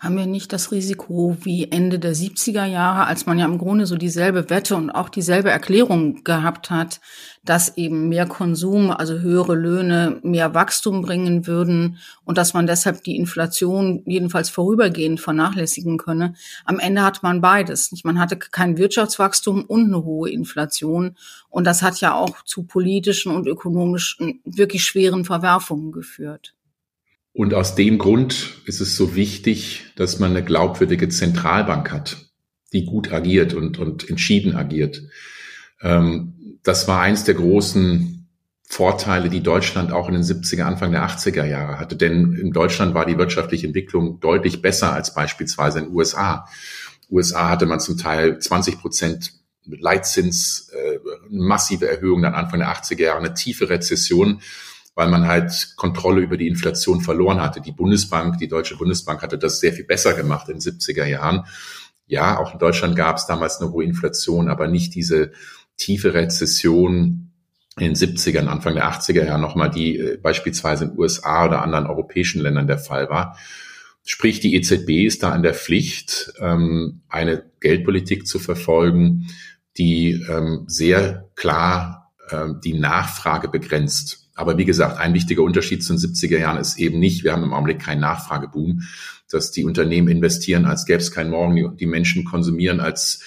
haben 0.04 0.16
wir 0.16 0.26
nicht 0.26 0.52
das 0.52 0.70
Risiko 0.70 1.36
wie 1.40 1.70
Ende 1.72 1.98
der 1.98 2.14
70er 2.14 2.66
Jahre, 2.66 3.06
als 3.06 3.24
man 3.24 3.38
ja 3.38 3.46
im 3.46 3.58
Grunde 3.58 3.86
so 3.86 3.96
dieselbe 3.96 4.50
Wette 4.50 4.76
und 4.76 4.90
auch 4.90 5.08
dieselbe 5.08 5.50
Erklärung 5.50 6.22
gehabt 6.24 6.70
hat, 6.70 7.00
dass 7.44 7.76
eben 7.76 8.08
mehr 8.08 8.26
Konsum, 8.26 8.90
also 8.90 9.18
höhere 9.18 9.54
Löhne, 9.54 10.20
mehr 10.22 10.54
Wachstum 10.54 11.02
bringen 11.02 11.46
würden 11.46 11.98
und 12.24 12.38
dass 12.38 12.52
man 12.52 12.66
deshalb 12.66 13.02
die 13.04 13.16
Inflation 13.16 14.02
jedenfalls 14.04 14.50
vorübergehend 14.50 15.20
vernachlässigen 15.20 15.96
könne. 15.96 16.34
Am 16.64 16.78
Ende 16.78 17.02
hat 17.02 17.22
man 17.22 17.40
beides. 17.40 17.90
Man 18.04 18.18
hatte 18.18 18.36
kein 18.36 18.76
Wirtschaftswachstum 18.76 19.64
und 19.64 19.86
eine 19.86 20.04
hohe 20.04 20.30
Inflation. 20.30 21.16
Und 21.48 21.64
das 21.66 21.82
hat 21.82 22.00
ja 22.00 22.14
auch 22.14 22.42
zu 22.44 22.64
politischen 22.64 23.32
und 23.32 23.46
ökonomischen 23.46 24.40
wirklich 24.44 24.84
schweren 24.84 25.24
Verwerfungen 25.24 25.92
geführt. 25.92 26.54
Und 27.34 27.52
aus 27.52 27.74
dem 27.74 27.98
Grund 27.98 28.54
ist 28.64 28.80
es 28.80 28.96
so 28.96 29.16
wichtig, 29.16 29.86
dass 29.96 30.20
man 30.20 30.30
eine 30.30 30.44
glaubwürdige 30.44 31.08
Zentralbank 31.08 31.90
hat, 31.90 32.30
die 32.72 32.84
gut 32.84 33.12
agiert 33.12 33.54
und, 33.54 33.76
und 33.76 34.08
entschieden 34.08 34.54
agiert. 34.54 35.02
Ähm, 35.82 36.58
das 36.62 36.86
war 36.86 37.00
eins 37.00 37.24
der 37.24 37.34
großen 37.34 38.28
Vorteile, 38.62 39.28
die 39.30 39.42
Deutschland 39.42 39.90
auch 39.90 40.08
in 40.08 40.14
den 40.14 40.22
70er, 40.22 40.62
Anfang 40.62 40.92
der 40.92 41.04
80er 41.06 41.44
Jahre 41.44 41.80
hatte. 41.80 41.96
Denn 41.96 42.34
in 42.34 42.52
Deutschland 42.52 42.94
war 42.94 43.04
die 43.04 43.18
wirtschaftliche 43.18 43.66
Entwicklung 43.66 44.20
deutlich 44.20 44.62
besser 44.62 44.92
als 44.92 45.12
beispielsweise 45.12 45.80
in 45.80 45.86
den 45.86 45.94
USA. 45.94 46.48
USA 47.10 47.48
hatte 47.50 47.66
man 47.66 47.80
zum 47.80 47.98
Teil 47.98 48.38
20 48.38 48.78
Prozent 48.78 49.32
Leitzins, 49.66 50.70
äh, 50.72 50.98
massive 51.30 51.88
Erhöhung 51.88 52.22
dann 52.22 52.34
Anfang 52.34 52.60
der 52.60 52.72
80er 52.72 53.02
Jahre, 53.02 53.18
eine 53.18 53.34
tiefe 53.34 53.68
Rezession 53.68 54.40
weil 54.94 55.08
man 55.08 55.26
halt 55.26 55.74
Kontrolle 55.76 56.20
über 56.20 56.36
die 56.36 56.48
Inflation 56.48 57.00
verloren 57.00 57.40
hatte. 57.40 57.60
Die 57.60 57.72
Bundesbank, 57.72 58.38
die 58.38 58.48
Deutsche 58.48 58.76
Bundesbank 58.76 59.22
hatte 59.22 59.38
das 59.38 59.60
sehr 59.60 59.72
viel 59.72 59.84
besser 59.84 60.14
gemacht 60.14 60.48
in 60.48 60.58
den 60.58 60.60
70er 60.60 61.06
Jahren. 61.06 61.46
Ja, 62.06 62.38
auch 62.38 62.52
in 62.52 62.58
Deutschland 62.58 62.96
gab 62.96 63.16
es 63.16 63.26
damals 63.26 63.60
eine 63.60 63.72
hohe 63.72 63.84
Inflation, 63.84 64.48
aber 64.48 64.68
nicht 64.68 64.94
diese 64.94 65.32
tiefe 65.76 66.14
Rezession 66.14 67.32
in 67.76 67.86
den 67.86 67.94
70ern, 67.94 68.46
Anfang 68.46 68.74
der 68.74 68.88
80er 68.88 69.24
Jahre 69.24 69.40
nochmal, 69.40 69.70
die 69.70 69.98
äh, 69.98 70.16
beispielsweise 70.16 70.84
in 70.84 70.90
den 70.90 70.98
USA 70.98 71.46
oder 71.46 71.62
anderen 71.62 71.86
europäischen 71.86 72.40
Ländern 72.40 72.68
der 72.68 72.78
Fall 72.78 73.08
war. 73.08 73.36
Sprich, 74.04 74.38
die 74.38 74.54
EZB 74.54 75.06
ist 75.06 75.22
da 75.22 75.34
in 75.34 75.42
der 75.42 75.54
Pflicht, 75.54 76.32
ähm, 76.38 77.00
eine 77.08 77.50
Geldpolitik 77.60 78.26
zu 78.26 78.38
verfolgen, 78.38 79.26
die 79.76 80.24
ähm, 80.30 80.64
sehr 80.68 81.30
klar 81.34 82.12
ähm, 82.30 82.60
die 82.62 82.74
Nachfrage 82.74 83.48
begrenzt. 83.48 84.23
Aber 84.34 84.58
wie 84.58 84.64
gesagt, 84.64 84.98
ein 84.98 85.14
wichtiger 85.14 85.42
Unterschied 85.42 85.84
zu 85.84 85.92
den 85.92 86.00
70er 86.00 86.38
Jahren 86.38 86.58
ist 86.58 86.78
eben 86.78 86.98
nicht, 86.98 87.24
wir 87.24 87.32
haben 87.32 87.44
im 87.44 87.52
Augenblick 87.52 87.80
keinen 87.80 88.00
Nachfrageboom, 88.00 88.82
dass 89.30 89.52
die 89.52 89.64
Unternehmen 89.64 90.08
investieren, 90.08 90.64
als 90.64 90.86
gäbe 90.86 90.98
es 90.98 91.12
keinen 91.12 91.30
Morgen, 91.30 91.76
die 91.76 91.86
Menschen 91.86 92.24
konsumieren, 92.24 92.80
als 92.80 93.20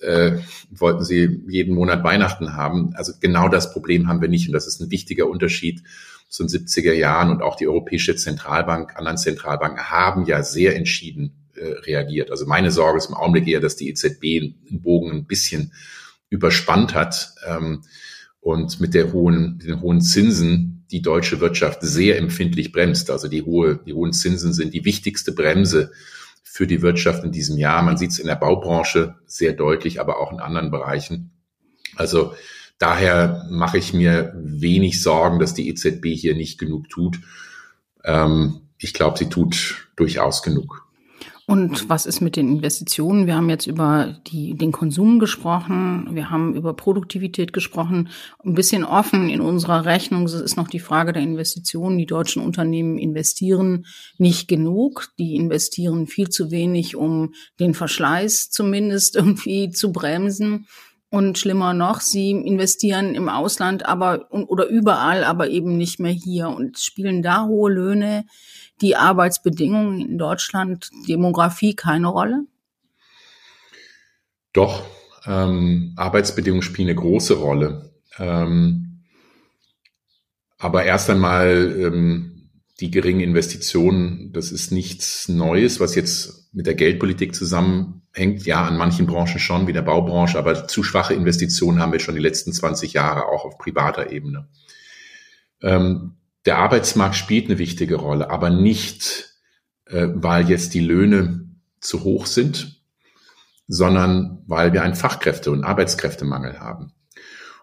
äh, 0.00 0.38
wollten 0.70 1.04
sie 1.04 1.42
jeden 1.48 1.74
Monat 1.74 2.02
Weihnachten 2.04 2.54
haben. 2.54 2.94
Also 2.94 3.12
genau 3.20 3.48
das 3.48 3.72
Problem 3.72 4.08
haben 4.08 4.20
wir 4.20 4.28
nicht 4.28 4.48
und 4.48 4.54
das 4.54 4.66
ist 4.66 4.80
ein 4.80 4.90
wichtiger 4.90 5.28
Unterschied 5.28 5.82
zu 6.28 6.44
den 6.44 6.48
70er 6.48 6.92
Jahren 6.92 7.30
und 7.30 7.42
auch 7.42 7.56
die 7.56 7.66
Europäische 7.66 8.16
Zentralbank, 8.16 8.96
anderen 8.96 9.18
Zentralbanken 9.18 9.90
haben 9.90 10.26
ja 10.26 10.42
sehr 10.42 10.76
entschieden 10.76 11.32
äh, 11.54 11.72
reagiert. 11.80 12.30
Also 12.30 12.46
meine 12.46 12.70
Sorge 12.70 12.98
ist 12.98 13.08
im 13.08 13.14
Augenblick 13.14 13.48
eher, 13.48 13.60
dass 13.60 13.76
die 13.76 13.88
EZB 13.88 14.22
den 14.22 14.80
Bogen 14.80 15.10
ein 15.10 15.26
bisschen 15.26 15.72
überspannt 16.28 16.94
hat. 16.94 17.34
Ähm, 17.46 17.82
und 18.40 18.80
mit 18.80 18.94
der 18.94 19.12
hohen, 19.12 19.58
den 19.58 19.80
hohen 19.80 20.00
Zinsen 20.00 20.86
die 20.90 21.02
deutsche 21.02 21.40
Wirtschaft 21.40 21.82
sehr 21.82 22.18
empfindlich 22.18 22.72
bremst. 22.72 23.10
Also 23.10 23.28
die, 23.28 23.42
hohe, 23.42 23.80
die 23.86 23.92
hohen 23.92 24.12
Zinsen 24.12 24.52
sind 24.52 24.74
die 24.74 24.84
wichtigste 24.84 25.32
Bremse 25.32 25.92
für 26.42 26.66
die 26.66 26.82
Wirtschaft 26.82 27.22
in 27.22 27.32
diesem 27.32 27.58
Jahr. 27.58 27.82
Man 27.82 27.96
sieht 27.96 28.10
es 28.10 28.18
in 28.18 28.26
der 28.26 28.36
Baubranche 28.36 29.16
sehr 29.26 29.52
deutlich, 29.52 30.00
aber 30.00 30.18
auch 30.18 30.32
in 30.32 30.40
anderen 30.40 30.70
Bereichen. 30.70 31.30
Also 31.94 32.34
daher 32.78 33.46
mache 33.50 33.78
ich 33.78 33.92
mir 33.92 34.34
wenig 34.36 35.02
Sorgen, 35.02 35.38
dass 35.38 35.54
die 35.54 35.68
EZB 35.68 36.06
hier 36.06 36.34
nicht 36.34 36.58
genug 36.58 36.88
tut. 36.88 37.20
Ähm, 38.04 38.62
ich 38.78 38.94
glaube, 38.94 39.18
sie 39.18 39.28
tut 39.28 39.88
durchaus 39.96 40.42
genug. 40.42 40.89
Und 41.50 41.88
was 41.88 42.06
ist 42.06 42.20
mit 42.20 42.36
den 42.36 42.48
Investitionen? 42.48 43.26
Wir 43.26 43.34
haben 43.34 43.50
jetzt 43.50 43.66
über 43.66 44.16
die, 44.28 44.54
den 44.54 44.70
Konsum 44.70 45.18
gesprochen, 45.18 46.06
wir 46.12 46.30
haben 46.30 46.54
über 46.54 46.74
Produktivität 46.74 47.52
gesprochen. 47.52 48.08
Ein 48.44 48.54
bisschen 48.54 48.84
offen 48.84 49.28
in 49.28 49.40
unserer 49.40 49.84
Rechnung 49.84 50.26
ist 50.26 50.56
noch 50.56 50.68
die 50.68 50.78
Frage 50.78 51.12
der 51.12 51.22
Investitionen. 51.22 51.98
Die 51.98 52.06
deutschen 52.06 52.40
Unternehmen 52.40 52.98
investieren 52.98 53.84
nicht 54.16 54.46
genug. 54.46 55.08
Die 55.18 55.34
investieren 55.34 56.06
viel 56.06 56.28
zu 56.28 56.52
wenig, 56.52 56.94
um 56.94 57.34
den 57.58 57.74
Verschleiß 57.74 58.50
zumindest 58.50 59.16
irgendwie 59.16 59.70
zu 59.70 59.90
bremsen. 59.90 60.68
Und 61.12 61.36
schlimmer 61.36 61.74
noch, 61.74 62.00
sie 62.00 62.30
investieren 62.30 63.16
im 63.16 63.28
Ausland 63.28 63.84
aber 63.84 64.28
oder 64.30 64.68
überall, 64.68 65.24
aber 65.24 65.48
eben 65.48 65.76
nicht 65.76 65.98
mehr 65.98 66.12
hier 66.12 66.48
und 66.50 66.78
spielen 66.78 67.22
da 67.22 67.46
hohe 67.46 67.72
Löhne 67.72 68.24
die 68.80 68.96
Arbeitsbedingungen 68.96 70.00
in 70.00 70.18
Deutschland, 70.18 70.90
Demografie 71.08 71.74
keine 71.74 72.08
Rolle? 72.08 72.44
Doch, 74.52 74.84
ähm, 75.26 75.92
Arbeitsbedingungen 75.96 76.62
spielen 76.62 76.88
eine 76.88 76.96
große 76.96 77.34
Rolle. 77.34 77.92
Ähm, 78.18 79.04
aber 80.58 80.84
erst 80.84 81.08
einmal 81.08 81.74
ähm, 81.78 82.50
die 82.80 82.90
geringen 82.90 83.20
Investitionen, 83.20 84.32
das 84.32 84.52
ist 84.52 84.72
nichts 84.72 85.28
Neues, 85.28 85.80
was 85.80 85.94
jetzt 85.94 86.52
mit 86.52 86.66
der 86.66 86.74
Geldpolitik 86.74 87.34
zusammenhängt. 87.34 88.44
Ja, 88.44 88.66
an 88.66 88.76
manchen 88.76 89.06
Branchen 89.06 89.38
schon, 89.38 89.66
wie 89.66 89.72
der 89.72 89.82
Baubranche, 89.82 90.38
aber 90.38 90.66
zu 90.66 90.82
schwache 90.82 91.14
Investitionen 91.14 91.80
haben 91.80 91.92
wir 91.92 92.00
schon 92.00 92.14
die 92.14 92.20
letzten 92.20 92.52
20 92.52 92.92
Jahre 92.92 93.26
auch 93.26 93.44
auf 93.44 93.58
privater 93.58 94.10
Ebene. 94.10 94.48
Ähm, 95.62 96.16
der 96.46 96.58
Arbeitsmarkt 96.58 97.16
spielt 97.16 97.46
eine 97.46 97.58
wichtige 97.58 97.96
Rolle, 97.96 98.30
aber 98.30 98.50
nicht, 98.50 99.34
äh, 99.86 100.08
weil 100.14 100.48
jetzt 100.48 100.74
die 100.74 100.80
Löhne 100.80 101.48
zu 101.80 102.04
hoch 102.04 102.26
sind, 102.26 102.80
sondern 103.68 104.42
weil 104.46 104.72
wir 104.72 104.82
einen 104.82 104.94
Fachkräfte- 104.94 105.50
und 105.50 105.64
Arbeitskräftemangel 105.64 106.58
haben. 106.58 106.92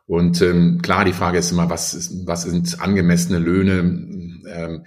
Und 0.06 0.42
ähm, 0.42 0.82
klar, 0.82 1.04
die 1.04 1.13
Frage 1.13 1.38
ist 1.38 1.52
immer, 1.52 1.70
was, 1.70 2.26
was 2.26 2.44
sind 2.44 2.80
angemessene 2.80 3.40
Löhne? 3.40 3.80
Ähm, 3.80 4.86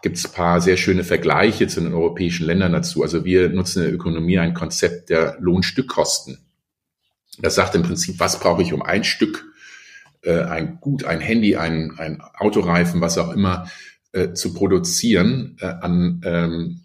Gibt 0.00 0.16
es 0.16 0.28
paar 0.28 0.60
sehr 0.60 0.76
schöne 0.76 1.02
Vergleiche 1.02 1.66
zu 1.66 1.80
den 1.80 1.92
europäischen 1.92 2.46
Ländern 2.46 2.72
dazu. 2.72 3.02
Also 3.02 3.24
wir 3.24 3.48
nutzen 3.48 3.80
in 3.80 3.86
der 3.86 3.94
Ökonomie 3.94 4.38
ein 4.38 4.54
Konzept 4.54 5.10
der 5.10 5.36
Lohnstückkosten. 5.40 6.38
Das 7.40 7.56
sagt 7.56 7.74
im 7.74 7.82
Prinzip, 7.82 8.20
was 8.20 8.38
brauche 8.38 8.62
ich, 8.62 8.72
um 8.72 8.82
ein 8.82 9.02
Stück 9.02 9.44
äh, 10.22 10.42
ein 10.42 10.78
Gut, 10.80 11.04
ein 11.04 11.20
Handy, 11.20 11.56
ein, 11.56 11.92
ein 11.98 12.20
Autoreifen, 12.20 13.00
was 13.00 13.18
auch 13.18 13.32
immer, 13.32 13.68
äh, 14.12 14.32
zu 14.32 14.54
produzieren 14.54 15.56
äh, 15.60 15.66
an 15.66 16.20
ähm, 16.24 16.80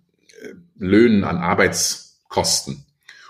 Löhnen, 0.77 1.23
an 1.23 1.37
Arbeitskosten. 1.37 2.85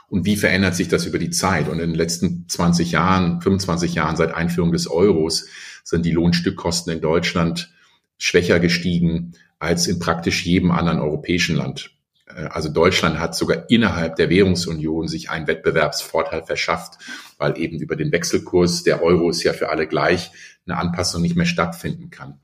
Und 0.08 0.26
wie 0.26 0.36
verändert 0.36 0.76
sich 0.76 0.88
das 0.88 1.06
über 1.06 1.20
die 1.20 1.32
Zeit? 1.32 1.68
Und 1.68 1.80
in 1.80 1.90
den 1.90 1.96
letzten 1.96 2.48
20 2.48 2.92
Jahren, 2.92 3.42
25 3.42 3.96
Jahren 3.96 4.16
seit 4.16 4.34
Einführung 4.34 4.72
des 4.72 4.90
Euros 4.90 5.48
sind 5.84 6.06
die 6.06 6.12
Lohnstückkosten 6.12 6.94
in 6.94 7.02
Deutschland 7.02 7.74
schwächer 8.18 8.60
gestiegen 8.60 9.34
als 9.60 9.88
in 9.88 10.00
praktisch 10.00 10.46
jedem 10.46 10.72
anderen 10.72 11.00
europäischen 11.00 11.56
Land. 11.56 11.93
Äh, 12.36 12.46
also 12.46 12.70
Deutschland 12.70 13.20
hat 13.20 13.36
sogar 13.36 13.70
innerhalb 13.70 14.16
der 14.16 14.30
Währungsunion 14.30 15.08
sich 15.08 15.30
einen 15.30 15.48
Wettbewerbsvorteil 15.48 16.44
verschafft, 16.44 17.00
weil 17.38 17.58
eben 17.58 17.80
über 17.80 17.96
den 17.96 18.12
Wechselkurs, 18.12 18.84
der 18.84 19.04
Euro 19.04 19.30
ist 19.30 19.44
ja 19.44 19.54
für 19.54 19.70
alle 19.70 19.88
gleich, 19.88 20.32
eine 20.66 20.78
Anpassung 20.78 21.22
nicht 21.22 21.36
mehr 21.36 21.46
stattfinden 21.46 22.10
kann. 22.10 22.40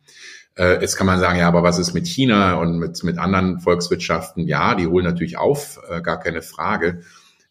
Äh, 0.55 0.81
jetzt 0.81 0.97
kann 0.97 1.07
man 1.07 1.19
sagen, 1.19 1.39
ja, 1.39 1.47
aber 1.47 1.63
was 1.63 1.79
ist 1.79 1.93
mit 1.93 2.07
China 2.07 2.55
und 2.55 2.79
mit, 2.79 3.03
mit 3.03 3.17
anderen 3.17 3.59
Volkswirtschaften? 3.59 4.45
Ja, 4.47 4.75
die 4.75 4.87
holen 4.87 5.05
natürlich 5.05 5.37
auf, 5.37 5.79
äh, 5.89 6.01
gar 6.01 6.19
keine 6.19 6.41
Frage. 6.41 7.01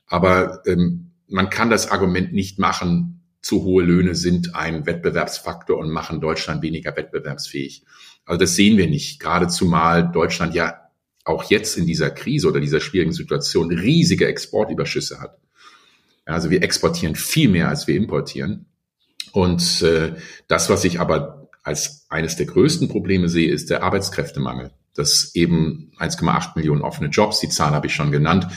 Aber 0.06 0.62
ähm, 0.66 1.12
man 1.26 1.50
kann 1.50 1.70
das 1.70 1.90
Argument 1.90 2.32
nicht 2.32 2.58
machen, 2.58 3.14
zu 3.40 3.62
hohe 3.62 3.84
Löhne 3.84 4.14
sind 4.14 4.54
ein 4.56 4.84
Wettbewerbsfaktor 4.84 5.78
und 5.78 5.90
machen 5.90 6.20
Deutschland 6.20 6.60
weniger 6.62 6.96
wettbewerbsfähig. 6.96 7.84
Also 8.24 8.40
das 8.40 8.56
sehen 8.56 8.76
wir 8.76 8.88
nicht, 8.88 9.20
gerade 9.20 9.48
zumal 9.48 10.10
Deutschland 10.10 10.54
ja 10.54 10.87
auch 11.28 11.44
jetzt 11.44 11.76
in 11.76 11.86
dieser 11.86 12.10
Krise 12.10 12.48
oder 12.48 12.60
dieser 12.60 12.80
schwierigen 12.80 13.12
Situation 13.12 13.70
riesige 13.70 14.26
Exportüberschüsse 14.26 15.20
hat. 15.20 15.38
Also 16.24 16.50
wir 16.50 16.62
exportieren 16.62 17.14
viel 17.14 17.48
mehr, 17.48 17.68
als 17.68 17.86
wir 17.86 17.96
importieren. 17.96 18.66
Und 19.32 19.82
äh, 19.82 20.14
das, 20.46 20.68
was 20.68 20.84
ich 20.84 21.00
aber 21.00 21.48
als 21.62 22.06
eines 22.08 22.36
der 22.36 22.46
größten 22.46 22.88
Probleme 22.88 23.28
sehe, 23.28 23.50
ist 23.50 23.70
der 23.70 23.82
Arbeitskräftemangel. 23.82 24.70
Das 24.94 25.34
eben 25.34 25.92
1,8 25.98 26.56
Millionen 26.56 26.82
offene 26.82 27.08
Jobs, 27.08 27.40
die 27.40 27.48
Zahl 27.48 27.70
habe 27.70 27.86
ich 27.86 27.94
schon 27.94 28.10
genannt, 28.10 28.48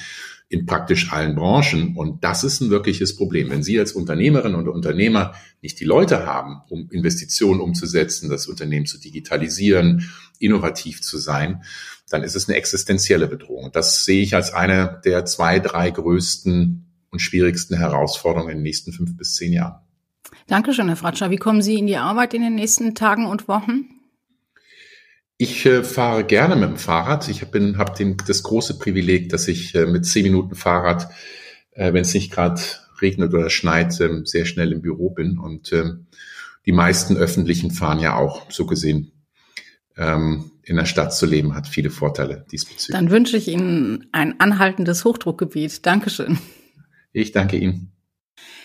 in 0.52 0.66
praktisch 0.66 1.14
allen 1.14 1.36
Branchen. 1.36 1.96
Und 1.96 2.24
das 2.24 2.44
ist 2.44 2.60
ein 2.60 2.70
wirkliches 2.70 3.16
Problem. 3.16 3.50
Wenn 3.50 3.64
Sie 3.64 3.80
als 3.80 3.94
Unternehmerin 3.94 4.56
und 4.56 4.68
Unternehmer 4.68 5.34
nicht 5.62 5.80
die 5.80 5.86
Leute 5.86 6.26
haben, 6.26 6.62
um 6.70 6.90
Investitionen 6.92 7.62
umzusetzen, 7.62 8.30
das 8.30 8.48
Unternehmen 8.48 8.86
zu 8.86 9.00
digitalisieren, 9.00 10.10
innovativ 10.40 11.02
zu 11.02 11.18
sein, 11.18 11.64
dann 12.12 12.24
ist 12.24 12.36
es 12.36 12.47
eine 12.47 12.58
existenzielle 12.58 13.28
Bedrohung. 13.28 13.71
Das 13.71 14.06
sehe 14.06 14.21
ich 14.21 14.36
als 14.36 14.54
eine 14.54 15.02
der 15.06 15.26
zwei, 15.26 15.60
drei 15.60 15.89
größten 15.89 16.86
und 17.10 17.19
schwierigsten 17.19 17.78
Herausforderungen 17.78 18.52
in 18.52 18.58
den 18.58 18.63
nächsten 18.63 18.93
fünf 18.93 19.17
bis 19.17 19.36
zehn 19.36 19.54
Jahren. 19.54 19.82
Dankeschön, 20.47 20.88
Herr 20.88 20.97
Fratscher. 20.97 21.30
Wie 21.30 21.38
kommen 21.38 21.62
Sie 21.62 21.78
in 21.78 21.88
die 21.88 21.97
Arbeit 21.97 22.34
in 22.34 22.41
den 22.41 22.56
nächsten 22.56 22.95
Tagen 22.95 23.26
und 23.26 23.47
Wochen? 23.47 23.89
Ich 25.38 25.65
äh, 25.65 25.84
fahre 25.84 26.24
gerne 26.24 26.56
mit 26.56 26.69
dem 26.69 26.78
Fahrrad. 26.78 27.28
Ich 27.28 27.41
habe 27.41 27.76
hab 27.78 27.97
das 28.28 28.43
große 28.43 28.78
Privileg, 28.78 29.30
dass 29.30 29.47
ich 29.47 29.74
äh, 29.76 29.86
mit 29.86 30.06
zehn 30.06 30.24
Minuten 30.24 30.56
Fahrrad, 30.56 31.10
äh, 31.71 31.93
wenn 31.93 32.02
es 32.02 32.13
nicht 32.13 32.32
gerade 32.32 32.62
regnet 33.02 33.34
oder 33.34 33.50
schneit, 33.50 34.00
ähm, 34.02 34.26
sehr 34.26 34.45
schnell 34.45 34.71
im 34.71 34.82
Büro 34.82 35.10
bin. 35.10 35.39
Und 35.39 35.74
ähm, 35.74 36.08
die 36.65 36.71
meisten 36.71 37.17
öffentlichen 37.17 37.71
fahren 37.71 38.00
ja 38.00 38.15
auch 38.15 38.52
so 38.52 38.65
gesehen. 38.65 39.12
Ähm, 39.97 40.51
in 40.72 40.78
der 40.78 40.86
Stadt 40.86 41.14
zu 41.14 41.26
leben 41.26 41.54
hat 41.54 41.68
viele 41.68 41.90
Vorteile 41.90 42.46
diesbezüglich. 42.50 42.98
Dann 42.98 43.12
wünsche 43.12 43.36
ich 43.36 43.50
Ihnen 43.50 44.08
ein 44.14 44.40
anhaltendes 44.40 45.04
Hochdruckgebiet. 45.04 45.86
Dankeschön. 45.86 46.40
Ich 47.12 47.34
danke 47.34 47.58
Ihnen. 47.58 47.92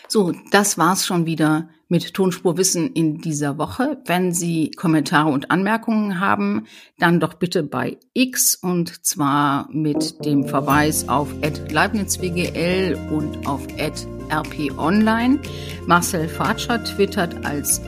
So, 0.07 0.33
das 0.53 0.79
war's 0.79 1.05
schon 1.05 1.27
wieder 1.27 1.69
mit 1.89 2.15
Tonspurwissen 2.15 2.93
in 2.93 3.19
dieser 3.19 3.59
Woche. 3.59 4.01
Wenn 4.07 4.33
Sie 4.33 4.71
Kommentare 4.71 5.31
und 5.31 5.51
Anmerkungen 5.51 6.21
haben, 6.21 6.67
dann 6.99 7.19
doch 7.19 7.35
bitte 7.35 7.65
bei 7.65 7.99
X 8.13 8.55
und 8.55 9.05
zwar 9.05 9.69
mit 9.73 10.25
dem 10.25 10.47
Verweis 10.47 11.09
auf 11.09 11.35
@leibnizwgl 11.43 12.97
und 13.11 13.49
auf 13.49 13.67
@rponline. 14.31 15.41
Marcel 15.87 16.29
Fatscher 16.29 16.85
twittert 16.85 17.45
als 17.45 17.81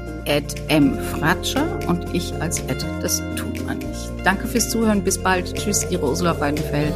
@mfratscher 0.68 1.78
und 1.86 2.14
ich 2.14 2.32
als 2.40 2.62
das 3.00 3.22
tut 3.36 3.64
man 3.66 3.78
nicht. 3.78 4.10
Danke 4.24 4.46
fürs 4.46 4.70
Zuhören, 4.70 5.02
bis 5.02 5.18
bald. 5.18 5.54
Tschüss, 5.54 5.86
Ihre 5.90 6.06
Ursula 6.06 6.38
Weidenfeld. 6.38 6.94